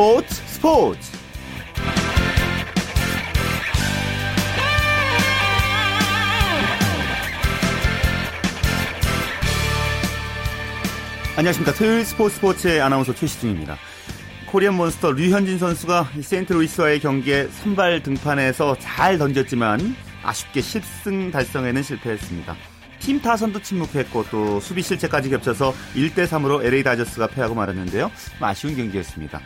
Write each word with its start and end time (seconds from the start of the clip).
스포츠 0.00 0.34
스포츠 0.46 0.98
안녕하십니까 11.36 11.74
토요일 11.74 12.06
스포츠 12.06 12.36
스포츠의 12.36 12.80
아나운서 12.80 13.14
최시중입니다 13.14 13.76
코리안 14.46 14.72
몬스터 14.76 15.12
류현진 15.12 15.58
선수가 15.58 16.12
세인트루이스와의 16.22 17.00
경기에 17.00 17.48
선발 17.48 18.02
등판해서 18.02 18.78
잘 18.78 19.18
던졌지만 19.18 19.94
아쉽게 20.22 20.60
10승 20.60 21.30
달성에는 21.30 21.82
실패했습니다. 21.82 22.56
팀 23.00 23.20
타선도 23.20 23.60
침묵했고 23.60 24.24
또 24.30 24.60
수비 24.60 24.82
실책까지 24.82 25.30
겹쳐서 25.30 25.74
1대 25.94 26.26
3으로 26.26 26.64
LA 26.64 26.82
다저스가 26.84 27.28
패하고 27.28 27.54
말았는데요. 27.54 28.10
아쉬운 28.40 28.76
경기였습니다. 28.76 29.40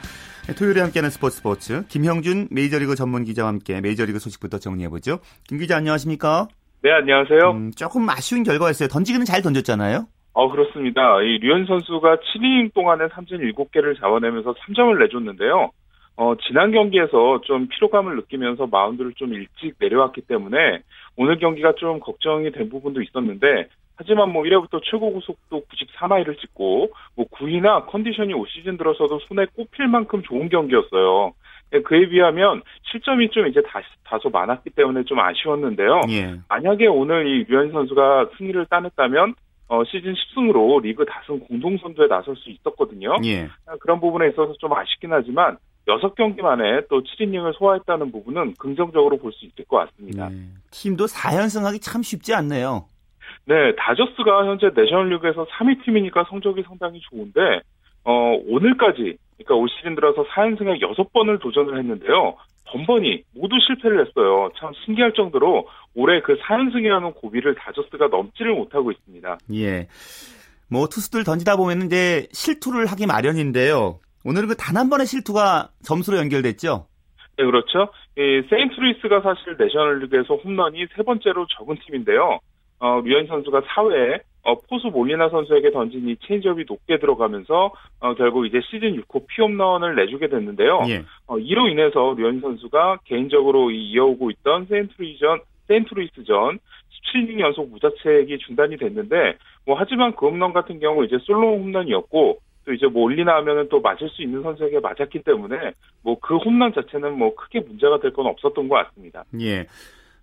토요일에 0.52 0.82
함께하는 0.82 1.08
스포츠 1.08 1.38
스포츠 1.38 1.86
김형준 1.88 2.48
메이저리그 2.50 2.94
전문 2.96 3.24
기자와 3.24 3.48
함께 3.48 3.80
메이저리그 3.80 4.18
소식부터 4.18 4.58
정리해보죠. 4.58 5.20
김 5.48 5.58
기자 5.58 5.78
안녕하십니까? 5.78 6.48
네 6.82 6.92
안녕하세요. 6.92 7.50
음, 7.50 7.70
조금 7.72 8.08
아쉬운 8.10 8.42
결과였어요. 8.42 8.88
던지기는 8.88 9.24
잘 9.24 9.40
던졌잖아요. 9.40 10.06
어, 10.34 10.50
그렇습니다. 10.50 11.22
이 11.22 11.38
류현 11.38 11.64
선수가 11.64 12.16
7이닝 12.16 12.74
동안에 12.74 13.06
3진 13.06 13.54
7개를 13.54 13.98
잡아내면서 13.98 14.52
3점을 14.52 14.98
내줬는데요. 14.98 15.70
어, 16.16 16.34
지난 16.46 16.72
경기에서 16.72 17.40
좀 17.44 17.66
피로감을 17.68 18.16
느끼면서 18.16 18.66
마운드를 18.66 19.14
좀 19.14 19.32
일찍 19.32 19.76
내려왔기 19.78 20.22
때문에 20.22 20.82
오늘 21.16 21.38
경기가 21.38 21.74
좀 21.76 22.00
걱정이 22.00 22.52
된 22.52 22.68
부분도 22.68 23.00
있었는데 23.00 23.68
하지만 23.96 24.32
뭐 24.32 24.42
1회부터 24.42 24.80
최고 24.84 25.12
구속도 25.12 25.62
94마일을 25.62 26.38
찍고 26.40 26.90
뭐 27.14 27.26
9위나 27.26 27.86
컨디션이 27.86 28.34
올 28.34 28.46
시즌 28.48 28.76
들어서도 28.76 29.20
손에 29.28 29.46
꼽힐 29.56 29.86
만큼 29.88 30.22
좋은 30.22 30.48
경기였어요. 30.48 31.32
예, 31.72 31.80
그에 31.80 32.08
비하면 32.08 32.62
실점이 32.90 33.30
좀 33.30 33.46
이제 33.46 33.62
다시 33.66 33.86
다소 34.04 34.30
많았기 34.30 34.70
때문에 34.70 35.04
좀 35.04 35.18
아쉬웠는데요. 35.20 36.02
예. 36.10 36.34
만약에 36.48 36.86
오늘 36.86 37.26
이 37.26 37.44
류현 37.48 37.72
선수가 37.72 38.30
승리를 38.38 38.66
따냈다면 38.66 39.34
어, 39.68 39.82
시즌 39.84 40.12
10승으로 40.14 40.82
리그 40.82 41.04
다승 41.06 41.40
공동 41.40 41.78
선두에 41.78 42.06
나설 42.06 42.36
수 42.36 42.50
있었거든요. 42.50 43.16
예. 43.24 43.48
그런 43.80 44.00
부분에 44.00 44.28
있어서 44.28 44.52
좀 44.58 44.72
아쉽긴 44.72 45.12
하지만 45.12 45.56
6경기 45.88 46.40
만에 46.42 46.82
또 46.88 47.02
7이닝을 47.02 47.56
소화했다는 47.58 48.10
부분은 48.12 48.54
긍정적으로 48.58 49.18
볼 49.18 49.32
수 49.32 49.44
있을 49.46 49.64
것 49.66 49.78
같습니다. 49.78 50.28
네. 50.28 50.36
팀도 50.70 51.06
4연승하기 51.06 51.80
참 51.82 52.02
쉽지 52.02 52.34
않네요. 52.34 52.86
네, 53.46 53.74
다저스가 53.76 54.46
현재 54.46 54.70
내셔널리그에서 54.74 55.46
3위 55.46 55.84
팀이니까 55.84 56.24
성적이 56.30 56.62
상당히 56.66 57.00
좋은데 57.10 57.60
어, 58.04 58.38
오늘까지 58.48 59.16
그러니까 59.36 59.54
올 59.54 59.68
시즌 59.68 59.94
들어서 59.94 60.24
4연승에 60.24 60.80
6번을 60.80 61.40
도전을 61.40 61.78
했는데요. 61.78 62.36
번번이 62.66 63.22
모두 63.34 63.56
실패를 63.66 64.06
했어요. 64.06 64.50
참 64.58 64.72
신기할 64.84 65.12
정도로 65.12 65.68
올해 65.94 66.20
그 66.22 66.36
4연승이라는 66.38 67.14
고비를 67.16 67.54
다저스가 67.54 68.08
넘지를 68.08 68.54
못하고 68.54 68.90
있습니다. 68.90 69.38
예. 69.54 69.88
뭐 70.70 70.86
투수들 70.86 71.24
던지다 71.24 71.56
보면 71.56 71.82
이제 71.82 72.26
실투를 72.32 72.86
하기 72.86 73.06
마련인데요. 73.06 73.98
오늘은 74.24 74.48
그 74.48 74.54
단 74.56 74.76
한 74.76 74.88
번의 74.88 75.06
실투가 75.06 75.68
점수로 75.84 76.16
연결됐죠? 76.18 76.86
네, 77.36 77.44
그렇죠. 77.44 77.88
이 78.16 78.42
세인트루이스가 78.48 79.20
사실 79.20 79.56
내셔널리그에서 79.58 80.36
홈런이 80.36 80.86
세 80.96 81.02
번째로 81.02 81.46
적은 81.58 81.76
팀인데요. 81.86 82.38
어, 82.80 83.00
류현 83.04 83.26
선수가 83.26 83.62
4회에 83.62 84.20
어, 84.42 84.54
포수 84.68 84.88
몰리나 84.88 85.30
선수에게 85.30 85.70
던진 85.72 86.06
이 86.08 86.16
체인지업이 86.26 86.64
높게 86.68 86.98
들어가면서 86.98 87.72
어, 88.00 88.14
결국 88.14 88.44
이제 88.46 88.60
시즌 88.70 89.00
6호 89.00 89.26
피홈런을 89.26 89.94
내주게 89.96 90.28
됐는데요. 90.28 90.82
예. 90.88 91.04
어, 91.26 91.38
이로 91.38 91.68
인해서 91.68 92.14
류현 92.16 92.40
선수가 92.40 92.98
개인적으로 93.04 93.70
이어오고 93.70 94.30
있던 94.32 94.66
세인트루이전 94.66 95.40
세인트루이스전 95.68 96.58
17이닝 97.14 97.40
연속 97.40 97.70
무자책이 97.70 98.38
중단이 98.38 98.76
됐는데 98.76 99.38
뭐 99.64 99.76
하지만 99.78 100.14
그 100.14 100.26
홈런 100.26 100.52
같은 100.52 100.78
경우 100.78 101.04
이제 101.06 101.16
솔로 101.22 101.56
홈런이었고 101.58 102.38
또 102.66 102.72
이제 102.72 102.86
뭐 102.86 103.02
올리나 103.04 103.36
하면은 103.36 103.68
또 103.70 103.80
맞을 103.80 104.08
수 104.10 104.22
있는 104.22 104.42
선수에게 104.42 104.80
맞았기 104.80 105.22
때문에 105.22 105.72
뭐 106.02 106.16
그 106.20 106.36
홈런 106.36 106.72
자체는 106.74 107.16
뭐 107.18 107.34
크게 107.34 107.60
문제가 107.60 107.98
될 108.00 108.10
건 108.12 108.26
없었던 108.26 108.68
것 108.68 108.74
같습니다. 108.76 109.24
예. 109.40 109.66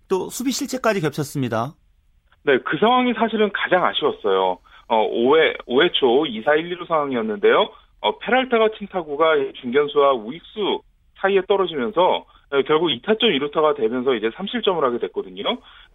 또 0.08 0.28
수비 0.30 0.50
실책까지 0.52 1.00
겹쳤습니다. 1.00 1.74
네, 2.44 2.58
그 2.58 2.76
상황이 2.78 3.12
사실은 3.14 3.50
가장 3.52 3.84
아쉬웠어요. 3.84 4.58
어, 4.88 5.08
5회, 5.10 5.64
5회 5.66 5.92
초 5.94 6.26
2, 6.26 6.42
4, 6.42 6.54
1, 6.56 6.76
2루 6.76 6.86
상황이었는데요. 6.86 7.70
어, 8.00 8.18
페랄타가 8.18 8.70
친 8.76 8.88
타구가 8.88 9.36
중견수와 9.60 10.12
우익수 10.14 10.82
사이에 11.18 11.42
떨어지면서 11.46 12.24
어, 12.52 12.62
결국 12.66 12.88
2타점 12.88 13.22
2루타가 13.22 13.76
되면서 13.76 14.14
이제 14.14 14.28
3실점을 14.28 14.80
하게 14.80 14.98
됐거든요. 14.98 15.44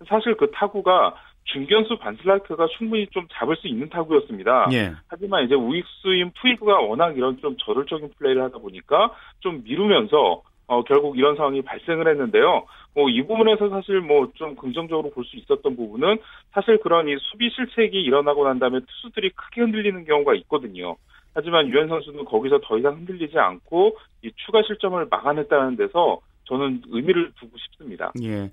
사실 0.08 0.36
그 0.36 0.50
타구가 0.52 1.16
중견수 1.44 1.98
반슬라이크가 2.00 2.68
충분히 2.78 3.08
좀 3.08 3.28
잡을 3.34 3.56
수 3.58 3.68
있는 3.68 3.90
타구였습니다. 3.90 4.70
예. 4.74 4.94
하지만 5.08 5.46
이제 5.46 5.56
우익수인 5.56 6.32
푸이그가 6.42 6.80
워낙 6.80 7.16
이런 7.18 7.40
좀 7.40 7.56
저돌적인 7.58 8.12
플레이를 8.18 8.44
하다 8.44 8.58
보니까 8.60 9.14
좀 9.40 9.64
미루면서 9.64 10.42
어, 10.68 10.84
결국 10.84 11.18
이런 11.18 11.36
상황이 11.36 11.62
발생을 11.62 12.08
했는데요. 12.10 12.66
뭐, 12.94 13.10
이 13.10 13.22
부분에서 13.24 13.70
사실 13.70 14.02
뭐, 14.02 14.30
좀 14.36 14.56
긍정적으로 14.56 15.10
볼 15.12 15.24
수 15.26 15.38
있었던 15.38 15.76
부분은 15.76 16.18
사실 16.52 16.78
그런 16.80 17.08
이 17.08 17.16
수비 17.20 17.50
실책이 17.50 18.02
일어나고 18.02 18.44
난 18.46 18.60
다음에 18.60 18.80
투수들이 18.80 19.30
크게 19.32 19.62
흔들리는 19.62 20.06
경우가 20.06 20.36
있거든요. 20.36 20.96
하지만 21.34 21.68
유엔 21.70 21.88
선수는 21.88 22.26
거기서 22.26 22.60
더 22.64 22.78
이상 22.78 22.96
흔들리지 22.96 23.38
않고 23.38 23.98
이 24.24 24.32
추가 24.38 24.62
실점을 24.64 25.06
막아냈다는 25.10 25.76
데서 25.78 26.20
저는 26.48 26.82
의미를 26.90 27.32
두고 27.40 27.58
싶습니다. 27.58 28.12
예. 28.24 28.50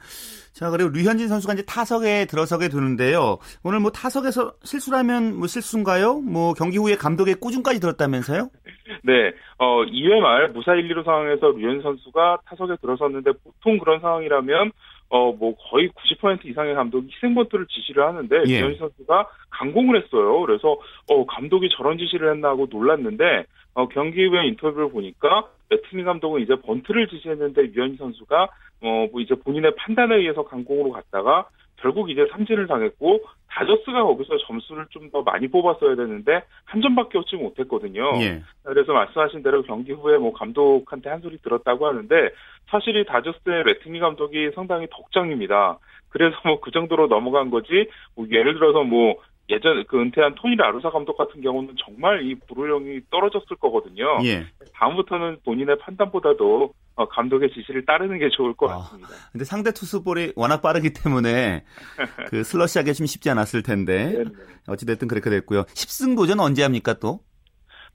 자, 0.52 0.70
그리고 0.70 0.90
류현진 0.90 1.28
선수가 1.28 1.54
이제 1.54 1.64
타석에 1.64 2.26
들어서게 2.26 2.68
되는데요. 2.68 3.38
오늘 3.62 3.80
뭐 3.80 3.90
타석에서 3.90 4.54
실수라면 4.62 5.36
뭐 5.36 5.46
실수인가요? 5.46 6.20
뭐 6.20 6.54
경기 6.54 6.76
후에 6.78 6.96
감독의 6.96 7.36
꾸준까지 7.36 7.80
들었다면서요? 7.80 8.50
네. 9.04 9.32
어, 9.58 9.84
2회 9.84 10.20
말 10.20 10.48
무사 10.50 10.74
1, 10.74 10.88
2루 10.88 11.04
상황에서 11.04 11.48
류현 11.52 11.82
선수가 11.82 12.38
타석에 12.46 12.76
들어섰는데 12.80 13.32
보통 13.44 13.78
그런 13.78 14.00
상황이라면 14.00 14.72
어, 15.10 15.32
뭐 15.32 15.54
거의 15.70 15.88
90% 15.90 16.44
이상의 16.44 16.74
감독이 16.74 17.08
희생번트를 17.14 17.66
지시를 17.68 18.04
하는데 18.04 18.42
예. 18.46 18.60
류현 18.60 18.76
선수가 18.76 19.28
강공을 19.50 20.02
했어요. 20.02 20.40
그래서 20.40 20.76
어, 21.08 21.24
감독이 21.26 21.68
저런 21.76 21.98
지시를 21.98 22.32
했나 22.32 22.48
하고 22.48 22.66
놀랐는데 22.68 23.44
어, 23.74 23.86
경기 23.88 24.26
후에 24.26 24.46
인터뷰를 24.48 24.90
보니까 24.90 25.46
매트니 25.70 26.04
감독은 26.04 26.42
이제 26.42 26.54
번트를 26.56 27.08
지시했는데 27.08 27.62
류현진 27.74 27.96
선수가 27.98 28.42
어, 28.82 29.06
뭐 29.10 29.20
이제 29.20 29.34
본인의 29.34 29.74
판단에 29.76 30.16
의해서 30.16 30.44
강공으로 30.44 30.90
갔다가 30.90 31.48
결국 31.76 32.10
이제 32.10 32.26
삼진을 32.30 32.66
당했고 32.66 33.20
다저스가 33.50 34.02
거기서 34.02 34.38
점수를 34.46 34.86
좀 34.90 35.10
더 35.10 35.22
많이 35.22 35.46
뽑았어야 35.48 35.94
되는데 35.94 36.42
한 36.64 36.80
점밖에 36.80 37.18
얻지 37.18 37.36
못했거든요. 37.36 38.02
예. 38.20 38.42
그래서 38.64 38.92
말씀하신 38.92 39.42
대로 39.42 39.62
경기 39.62 39.92
후에 39.92 40.18
뭐 40.18 40.32
감독한테 40.32 41.10
한 41.10 41.20
소리 41.20 41.38
들었다고 41.38 41.86
하는데 41.86 42.30
사실 42.68 42.96
이 42.96 43.04
다저스의 43.04 43.64
레트니 43.64 44.00
감독이 44.00 44.50
상당히 44.54 44.88
덕장입니다. 44.90 45.78
그래서 46.08 46.36
뭐 46.44 46.60
그 46.60 46.70
정도로 46.70 47.06
넘어간 47.06 47.50
거지 47.50 47.88
뭐 48.16 48.26
예를 48.30 48.54
들어서 48.54 48.82
뭐 48.82 49.16
예전 49.50 49.84
그 49.86 50.00
은퇴한 50.00 50.34
토니 50.36 50.56
라루사 50.56 50.90
감독 50.90 51.16
같은 51.18 51.42
경우는 51.42 51.74
정말 51.84 52.24
이 52.24 52.34
불호령이 52.34 53.00
떨어졌을 53.10 53.56
거거든요. 53.60 54.18
예. 54.24 54.46
다음부터는 54.74 55.38
본인의 55.44 55.78
판단보다도 55.78 56.72
어, 56.96 57.08
감독의 57.08 57.50
지시를 57.52 57.84
따르는 57.84 58.18
게 58.18 58.28
좋을 58.30 58.54
것 58.54 58.70
아, 58.70 58.78
같습니다. 58.78 59.08
근데 59.32 59.44
상대 59.44 59.72
투수볼이 59.72 60.32
워낙 60.36 60.62
빠르기 60.62 60.92
때문에 60.92 61.64
그 62.30 62.44
슬러시하기 62.44 62.94
좀 62.94 63.06
쉽지 63.06 63.28
않았을 63.30 63.62
텐데 63.62 64.12
네, 64.12 64.24
네. 64.24 64.30
어찌됐든 64.68 65.08
그렇게 65.08 65.28
됐고요. 65.28 65.64
10승 65.64 66.16
도전 66.16 66.40
언제 66.40 66.62
합니까 66.62 66.94
또? 66.94 67.20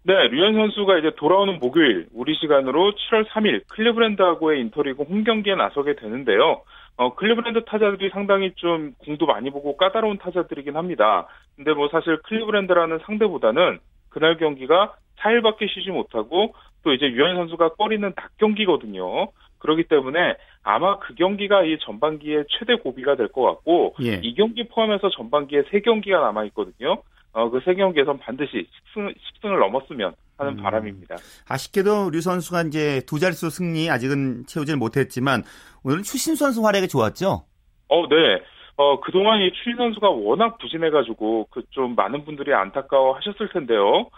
네, 0.03 0.13
류현 0.29 0.53
선수가 0.53 0.99
이제 0.99 1.11
돌아오는 1.17 1.59
목요일 1.59 2.07
우리 2.13 2.35
시간으로 2.35 2.93
7월 2.93 3.27
3일 3.29 3.63
클리브랜드하고의 3.69 4.61
인터리그 4.61 5.03
홈 5.03 5.23
경기에 5.23 5.55
나서게 5.55 5.95
되는데요. 5.95 6.63
어, 6.99 7.15
클리브랜드 7.15 7.63
타자들이 7.63 8.09
상당히 8.09 8.51
좀 8.55 8.93
공도 9.05 9.25
많이 9.25 9.49
보고 9.49 9.77
까다로운 9.77 10.17
타자들이긴 10.17 10.75
합니다. 10.75 11.27
근데 11.55 11.71
뭐 11.73 11.87
사실 11.87 12.17
클리브랜드라는 12.23 12.99
상대보다는 13.05 13.79
그날 14.09 14.37
경기가 14.37 14.95
4일밖에 15.19 15.69
쉬지 15.73 15.91
못하고 15.91 16.53
또 16.83 16.91
이제 16.91 17.05
류현 17.05 17.37
선수가 17.37 17.75
꺼리는 17.75 18.13
낮 18.13 18.37
경기거든요. 18.37 19.29
그렇기 19.59 19.83
때문에 19.83 20.35
아마 20.61 20.99
그 20.99 21.15
경기가 21.15 21.63
이 21.63 21.77
전반기의 21.79 22.43
최대 22.49 22.75
고비가 22.75 23.15
될 23.15 23.29
것 23.29 23.43
같고 23.43 23.95
예. 24.03 24.19
이 24.21 24.33
경기 24.35 24.67
포함해서 24.67 25.09
전반기에 25.09 25.63
세 25.71 25.79
경기가 25.79 26.19
남아 26.19 26.43
있거든요. 26.45 27.01
어, 27.31 27.49
그 27.49 27.61
세 27.63 27.75
경기에선 27.75 28.19
반드시 28.19 28.67
10승, 28.93 29.15
10승을 29.41 29.57
넘었으면 29.57 30.15
하는 30.39 30.57
음. 30.57 30.63
바람입니다. 30.63 31.15
아쉽게도 31.47 32.09
류 32.11 32.21
선수가 32.21 32.63
이제 32.63 33.01
두 33.05 33.19
자릿수 33.19 33.49
승리 33.49 33.89
아직은 33.89 34.45
채우질 34.47 34.77
못했지만 34.77 35.43
오늘은 35.83 36.03
추신 36.03 36.35
선수 36.35 36.65
활약이 36.65 36.87
좋았죠? 36.87 37.43
어, 37.89 38.07
네. 38.07 38.41
어, 38.77 39.01
그동안 39.01 39.41
이 39.41 39.51
추신 39.51 39.75
선수가 39.75 40.09
워낙 40.09 40.57
부진해가지고 40.57 41.47
그 41.51 41.61
좀 41.71 41.95
많은 41.95 42.23
분들이 42.25 42.53
안타까워 42.53 43.15
하셨을 43.17 43.49
텐데요. 43.49 44.09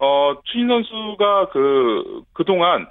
어, 0.00 0.34
추신 0.44 0.68
선수가 0.68 1.48
그, 1.50 2.22
그동안 2.32 2.88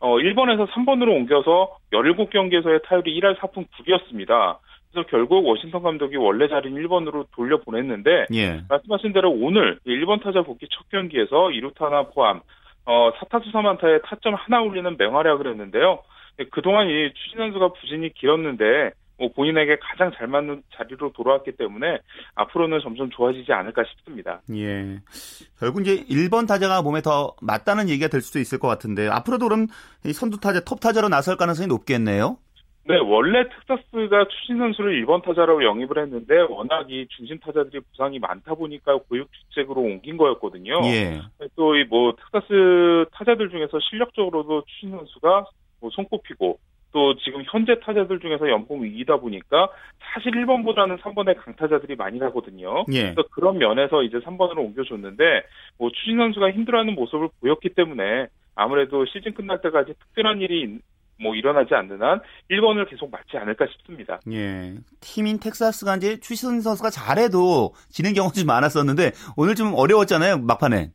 어, 0.00 0.14
1번에서 0.16 0.68
3번으로 0.70 1.08
옮겨서 1.16 1.76
17경기에서의 1.92 2.82
타율이 2.84 3.20
1할 3.20 3.36
4푼 3.38 3.66
9리였습니다. 3.68 4.58
그래서 4.90 5.06
결국 5.08 5.46
워싱턴 5.46 5.82
감독이 5.82 6.16
원래 6.16 6.48
자리인 6.48 6.74
1번으로 6.74 7.26
돌려보냈는데 7.32 8.26
예. 8.34 8.62
말씀하신 8.68 9.12
대로 9.12 9.30
오늘 9.30 9.78
1번 9.86 10.22
타자 10.22 10.42
복귀 10.42 10.66
첫 10.70 10.88
경기에서 10.90 11.48
2루타나 11.48 12.12
포함 12.14 12.40
어, 12.84 13.12
4타수 13.12 13.52
3안타에 13.52 14.02
타점 14.04 14.34
하나 14.34 14.62
올리는 14.62 14.96
맹활약을 14.96 15.46
했는데요. 15.50 16.02
그동안 16.50 16.88
이 16.88 17.12
추진 17.12 17.38
선수가 17.38 17.72
부진이 17.74 18.14
길었는데 18.14 18.92
뭐 19.18 19.28
본인에게 19.34 19.78
가장 19.80 20.12
잘 20.16 20.28
맞는 20.28 20.62
자리로 20.74 21.12
돌아왔기 21.12 21.52
때문에 21.52 21.98
앞으로는 22.36 22.80
점점 22.80 23.10
좋아지지 23.10 23.52
않을까 23.52 23.82
싶습니다. 23.84 24.40
예. 24.54 25.00
결국 25.58 25.80
이제 25.82 26.04
1번 26.04 26.46
타자가 26.46 26.82
몸에 26.82 27.02
더 27.02 27.34
맞다는 27.42 27.88
얘기가 27.88 28.08
될 28.08 28.20
수도 28.20 28.38
있을 28.38 28.58
것 28.58 28.68
같은데 28.68 29.08
앞으로도 29.08 29.48
그럼 29.48 29.66
선두 30.10 30.38
타자, 30.38 30.60
톱 30.60 30.80
타자로 30.80 31.08
나설 31.08 31.36
가능성이 31.36 31.66
높겠네요. 31.66 32.38
네, 32.88 32.96
원래 32.96 33.44
텍사스가 33.50 34.28
추진 34.28 34.56
선수를 34.56 35.04
1번 35.04 35.22
타자로 35.22 35.62
영입을 35.62 35.98
했는데 35.98 36.40
워낙 36.48 36.90
이 36.90 37.06
중심 37.10 37.38
타자들이 37.38 37.80
부상이 37.80 38.18
많다 38.18 38.54
보니까 38.54 38.96
고육 39.08 39.28
주책으로 39.30 39.82
옮긴 39.82 40.16
거였거든요. 40.16 40.80
예. 40.84 41.20
또이 41.54 41.84
뭐 41.84 42.14
텍사스 42.16 43.04
타자들 43.12 43.50
중에서 43.50 43.78
실력적으로도 43.78 44.64
추진 44.66 44.92
선수가 44.92 45.44
뭐 45.80 45.90
손꼽히고 45.90 46.58
또 46.92 47.14
지금 47.18 47.44
현재 47.46 47.78
타자들 47.80 48.20
중에서 48.20 48.48
연봉 48.48 48.82
위기다 48.82 49.18
보니까 49.18 49.68
사실 49.98 50.32
1번보다는 50.32 50.98
3번의 51.00 51.36
강타자들이 51.44 51.94
많이 51.96 52.18
가거든요. 52.18 52.86
예. 52.90 53.12
그래서 53.12 53.22
그런 53.32 53.58
면에서 53.58 54.02
이제 54.02 54.16
3번으로 54.20 54.60
옮겨줬는데 54.60 55.42
뭐 55.78 55.90
추진 55.90 56.16
선수가 56.16 56.52
힘들어하는 56.52 56.94
모습을 56.94 57.28
보였기 57.42 57.68
때문에 57.74 58.28
아무래도 58.54 59.04
시즌 59.04 59.34
끝날 59.34 59.60
때까지 59.60 59.92
특별한 59.92 60.40
일이 60.40 60.78
뭐 61.20 61.34
일어나지 61.34 61.74
않는 61.74 62.02
한 62.02 62.20
1번을 62.50 62.88
계속 62.88 63.10
맞지 63.10 63.36
않을까 63.36 63.66
싶습니다. 63.66 64.20
예. 64.32 64.74
팀인 65.00 65.40
텍사스가 65.40 65.96
이제 65.96 66.18
추신 66.20 66.60
선수가 66.60 66.90
잘해도 66.90 67.74
지는 67.88 68.14
경우가 68.14 68.34
좀 68.34 68.46
많았었는데 68.46 69.12
오늘 69.36 69.54
좀 69.54 69.74
어려웠잖아요, 69.74 70.38
막판에. 70.38 70.90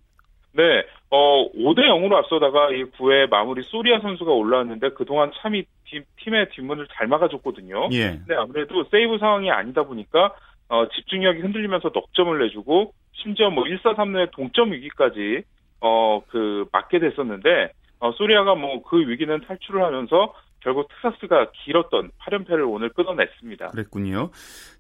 네. 0.54 0.64
어, 1.10 1.52
5대 1.52 1.80
0으로 1.80 2.14
앞서다가 2.14 2.72
이 2.72 2.86
9회 2.86 3.30
마무리 3.30 3.62
소리아 3.64 4.00
선수가 4.00 4.32
올라왔는데 4.32 4.90
그동안 4.92 5.32
참이 5.42 5.64
팀, 5.86 6.04
팀의 6.18 6.50
뒷문을 6.52 6.88
잘 6.94 7.08
막아줬거든요. 7.08 7.90
예. 7.92 8.10
근데 8.10 8.36
아무래도 8.36 8.84
세이브 8.86 9.20
상황이 9.20 9.52
아니다 9.52 9.84
보니까 9.84 10.34
어, 10.70 10.88
집중력이 10.90 11.42
흔들리면서 11.42 11.92
넉점을 11.94 12.40
내주고 12.40 12.94
심지어 13.12 13.52
뭐 13.52 13.64
1사 13.66 13.96
3루의 13.96 14.32
동점 14.32 14.72
위기까지 14.72 15.44
어, 15.82 16.22
그 16.30 16.66
맞게 16.72 17.00
됐었는데 17.00 17.74
어, 18.04 18.12
소리아가 18.12 18.54
뭐 18.56 18.84
그 18.84 19.00
위기는 19.08 19.40
탈출을 19.48 19.82
하면서 19.82 20.34
결국 20.60 20.88
텍사스가 20.90 21.52
길었던 21.64 22.12
8연패를 22.20 22.70
오늘 22.70 22.90
끊어냈습니다. 22.90 23.68
그랬군요. 23.70 24.30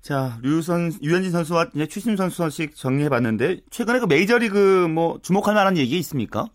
자, 0.01 0.37
류선, 0.43 0.91
유현진 1.01 1.31
선수와 1.31 1.67
이제 1.73 1.87
추심 1.87 2.15
선수 2.17 2.43
소식 2.43 2.75
정리해봤는데, 2.75 3.61
최근에 3.69 3.99
그 3.99 4.05
메이저리그 4.09 4.87
뭐 4.87 5.19
주목할 5.23 5.55
만한 5.55 5.77
얘기 5.77 5.97
있습니까? 5.99 6.45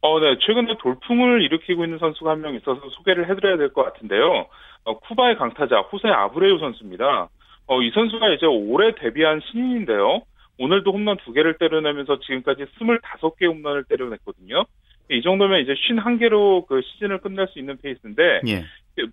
어, 0.00 0.20
네. 0.20 0.36
최근에 0.46 0.78
돌풍을 0.80 1.42
일으키고 1.42 1.84
있는 1.84 1.98
선수가 1.98 2.30
한 2.30 2.40
명 2.40 2.54
있어서 2.54 2.80
소개를 2.90 3.28
해드려야 3.30 3.56
될 3.56 3.72
것 3.72 3.84
같은데요. 3.84 4.46
어, 4.84 4.98
쿠바의 5.00 5.36
강타자 5.38 5.78
호세 5.92 6.08
아브레우 6.08 6.58
선수입니다. 6.58 7.28
어, 7.66 7.82
이 7.82 7.90
선수가 7.94 8.28
이제 8.30 8.46
올해 8.46 8.94
데뷔한 8.96 9.40
신인인데요. 9.50 10.22
오늘도 10.58 10.92
홈런 10.92 11.16
두 11.24 11.32
개를 11.32 11.56
때려내면서 11.58 12.18
지금까지 12.20 12.64
25개 12.78 13.46
홈런을 13.48 13.84
때려냈거든요. 13.84 14.64
이 15.10 15.22
정도면 15.22 15.60
이제 15.60 15.74
51개로 15.74 16.66
그 16.66 16.80
시즌을 16.82 17.18
끝낼 17.18 17.46
수 17.48 17.58
있는 17.58 17.76
페이스인데 17.78 18.40
예. 18.46 18.64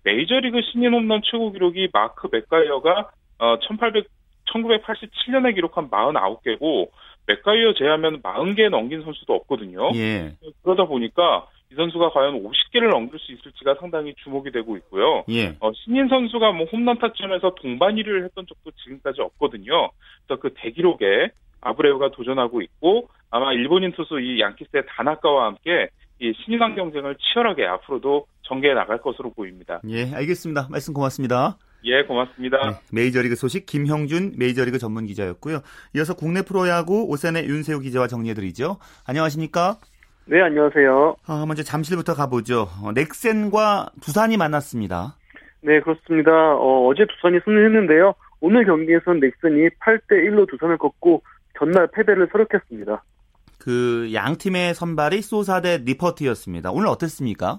메이저리그 0.04 0.60
신인 0.70 0.94
홈런 0.94 1.20
최고 1.24 1.52
기록이 1.52 1.88
마크 1.92 2.28
맥과이어가 2.30 3.10
어 3.38 3.58
1800, 3.60 4.06
1987년에 4.52 5.54
기록한 5.54 5.88
49개고 5.90 6.90
맥과이어 7.26 7.74
제하면 7.74 8.22
40개 8.22 8.68
넘긴 8.68 9.02
선수도 9.02 9.34
없거든요. 9.34 9.90
예. 9.94 10.34
그러다 10.62 10.84
보니까 10.84 11.46
이 11.72 11.74
선수가 11.74 12.10
과연 12.10 12.42
50개를 12.42 12.90
넘길 12.90 13.18
수 13.20 13.32
있을지가 13.32 13.76
상당히 13.78 14.14
주목이 14.24 14.50
되고 14.50 14.76
있고요. 14.76 15.24
예. 15.30 15.56
어, 15.60 15.72
신인 15.72 16.08
선수가 16.08 16.52
뭐 16.52 16.66
홈런 16.72 16.98
타점에서 16.98 17.54
동반 17.60 17.94
1위를 17.94 18.24
했던 18.24 18.44
적도 18.46 18.70
지금까지 18.82 19.20
없거든요. 19.20 19.90
그래서 20.26 20.40
그 20.40 20.52
대기록에 20.54 21.30
아브레우가 21.60 22.10
도전하고 22.10 22.62
있고 22.62 23.08
아마 23.30 23.52
일본인 23.52 23.92
투수 23.92 24.20
이 24.20 24.40
양키스의 24.40 24.84
다나카와 24.88 25.46
함께 25.46 25.88
이 26.20 26.32
신인왕 26.44 26.74
경쟁을 26.74 27.16
치열하게 27.16 27.66
앞으로도 27.66 28.26
전개해 28.42 28.74
나갈 28.74 28.98
것으로 28.98 29.32
보입니다. 29.32 29.80
예, 29.88 30.12
알겠습니다. 30.12 30.68
말씀 30.70 30.92
고맙습니다. 30.92 31.56
예, 31.84 32.02
고맙습니다. 32.02 32.58
네, 32.58 32.76
메이저리그 32.92 33.36
소식 33.36 33.64
김형준 33.64 34.34
메이저리그 34.36 34.78
전문 34.78 35.06
기자였고요. 35.06 35.60
이어서 35.96 36.14
국내 36.14 36.42
프로야구 36.42 37.04
오산의 37.08 37.46
윤세호 37.46 37.78
기자와 37.80 38.06
정리해드리죠. 38.06 38.78
안녕하십니까? 39.06 39.78
네, 40.30 40.40
안녕하세요. 40.42 41.16
어, 41.26 41.46
먼저 41.46 41.64
잠실부터 41.64 42.14
가보죠. 42.14 42.68
어, 42.84 42.92
넥센과 42.94 43.88
두산이 44.00 44.36
만났습니다. 44.36 45.16
네, 45.60 45.80
그렇습니다. 45.80 46.30
어, 46.54 46.92
제 46.96 47.04
두산이 47.04 47.40
승리 47.44 47.64
했는데요. 47.64 48.14
오늘 48.40 48.64
경기에서는 48.64 49.18
넥센이 49.18 49.70
8대 49.80 50.12
1로 50.12 50.48
두산을 50.48 50.78
꺾고 50.78 51.22
전날 51.58 51.88
패배를 51.88 52.28
서력했습니다. 52.30 53.02
그 53.58 54.08
양 54.14 54.36
팀의 54.36 54.74
선발이 54.74 55.20
소사 55.22 55.60
대 55.60 55.78
리퍼트였습니다. 55.84 56.70
오늘 56.70 56.86
어땠습니까? 56.86 57.58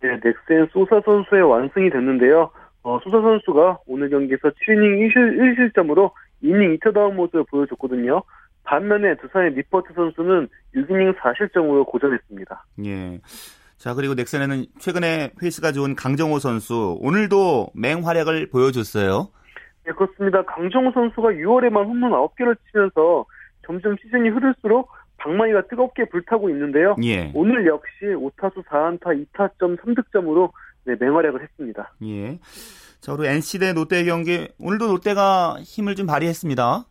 네, 0.00 0.10
넥센 0.22 0.68
소사 0.72 1.00
선수의 1.04 1.42
완승이 1.42 1.90
됐는데요. 1.90 2.50
어, 2.84 3.00
소사 3.02 3.20
선수가 3.20 3.80
오늘 3.88 4.10
경기에서 4.10 4.48
7이닝 4.50 5.10
1실, 5.10 5.74
1실점으로 5.74 6.12
이닝 6.40 6.76
2터다운 6.78 7.14
모습을 7.14 7.44
보여줬거든요. 7.50 8.22
반면에 8.66 9.16
두산의 9.16 9.54
니퍼트 9.54 9.94
선수는 9.94 10.48
6이닝 10.74 11.16
4실점으로 11.18 11.86
고전했습니다. 11.86 12.66
예. 12.84 13.20
자, 13.78 13.94
그리고 13.94 14.14
넥센에는 14.14 14.66
최근에 14.78 15.32
페이스가 15.40 15.72
좋은 15.72 15.94
강정호 15.94 16.38
선수, 16.38 16.98
오늘도 17.00 17.68
맹활약을 17.74 18.48
보여줬어요. 18.50 19.28
네, 19.84 19.92
그렇습니다. 19.92 20.44
강정호 20.44 20.92
선수가 20.92 21.28
6월에만 21.28 21.84
홈런 21.86 22.12
9개를 22.12 22.56
치면서 22.70 23.24
점점 23.64 23.96
시즌이 24.02 24.28
흐를수록 24.30 24.90
방망이가 25.18 25.68
뜨겁게 25.68 26.08
불타고 26.08 26.50
있는데요. 26.50 26.96
예. 27.04 27.30
오늘 27.34 27.66
역시 27.66 28.04
5타수 28.04 28.64
4안타 28.64 29.26
2타점 29.32 29.78
3득점으로 29.80 30.50
네, 30.84 30.94
맹활약을 30.98 31.42
했습니다. 31.42 31.94
예. 32.04 32.38
자, 33.00 33.12
그리고 33.14 33.26
NC 33.26 33.58
대 33.60 33.72
롯데 33.72 34.04
경기 34.04 34.48
오늘도 34.58 34.88
롯데가 34.88 35.56
힘을 35.60 35.94
좀 35.94 36.06
발휘했습니다. 36.06 36.84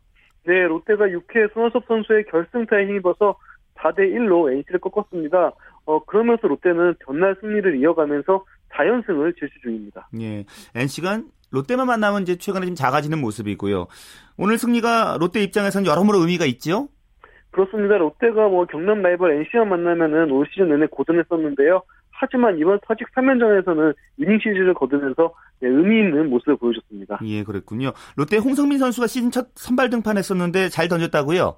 네, 0.46 0.64
롯데가 0.68 1.06
6회 1.06 1.54
손원섭 1.54 1.86
선수의 1.88 2.26
결승타에 2.26 2.86
힘입어서 2.88 3.36
4대 3.76 4.00
1로 4.00 4.52
NC를 4.52 4.80
꺾었습니다. 4.80 5.52
어, 5.86 6.06
그러면서 6.06 6.48
롯데는 6.48 6.96
전날 7.06 7.36
승리를 7.42 7.78
이어가면서 7.80 8.46
4연승을 8.72 9.38
질주 9.40 9.62
중입니다. 9.62 10.10
예. 10.20 10.46
NC가 10.76 11.22
롯데만 11.52 11.88
만나면 11.88 12.24
이제 12.24 12.36
최근에 12.36 12.66
좀 12.66 12.76
작아지는 12.76 13.20
모습이고요. 13.20 13.88
오늘 14.38 14.58
승리가 14.58 15.18
롯데 15.20 15.42
입장에서는 15.44 15.86
여러모로 15.86 16.20
의미가 16.20 16.46
있죠? 16.46 16.90
그렇습니다. 17.52 17.98
롯데가 17.98 18.50
뭐 18.50 18.66
경남 18.66 19.02
라이벌 19.02 19.32
NC와 19.32 19.66
만나면은 19.66 20.32
올 20.32 20.46
시즌 20.52 20.70
내내 20.70 20.88
고전했었는데요. 20.88 21.82
하지만 22.18 22.58
이번 22.58 22.80
타직 22.88 23.08
3연전에서는 23.14 23.94
위닝 24.18 24.40
시즌을 24.40 24.74
거두면서 24.74 25.34
네, 25.60 25.68
의미 25.68 26.00
있는 26.00 26.30
모습을 26.30 26.56
보여줬습니다. 26.58 27.20
예, 27.24 27.44
그랬군요. 27.44 27.92
롯데 28.16 28.38
홍성민 28.38 28.80
선수가 28.80 29.08
시즌 29.08 29.32
첫 29.32 29.48
선발 29.56 29.90
등판했었는데 29.90 30.70
잘 30.70 30.88
던졌다고요? 30.88 31.58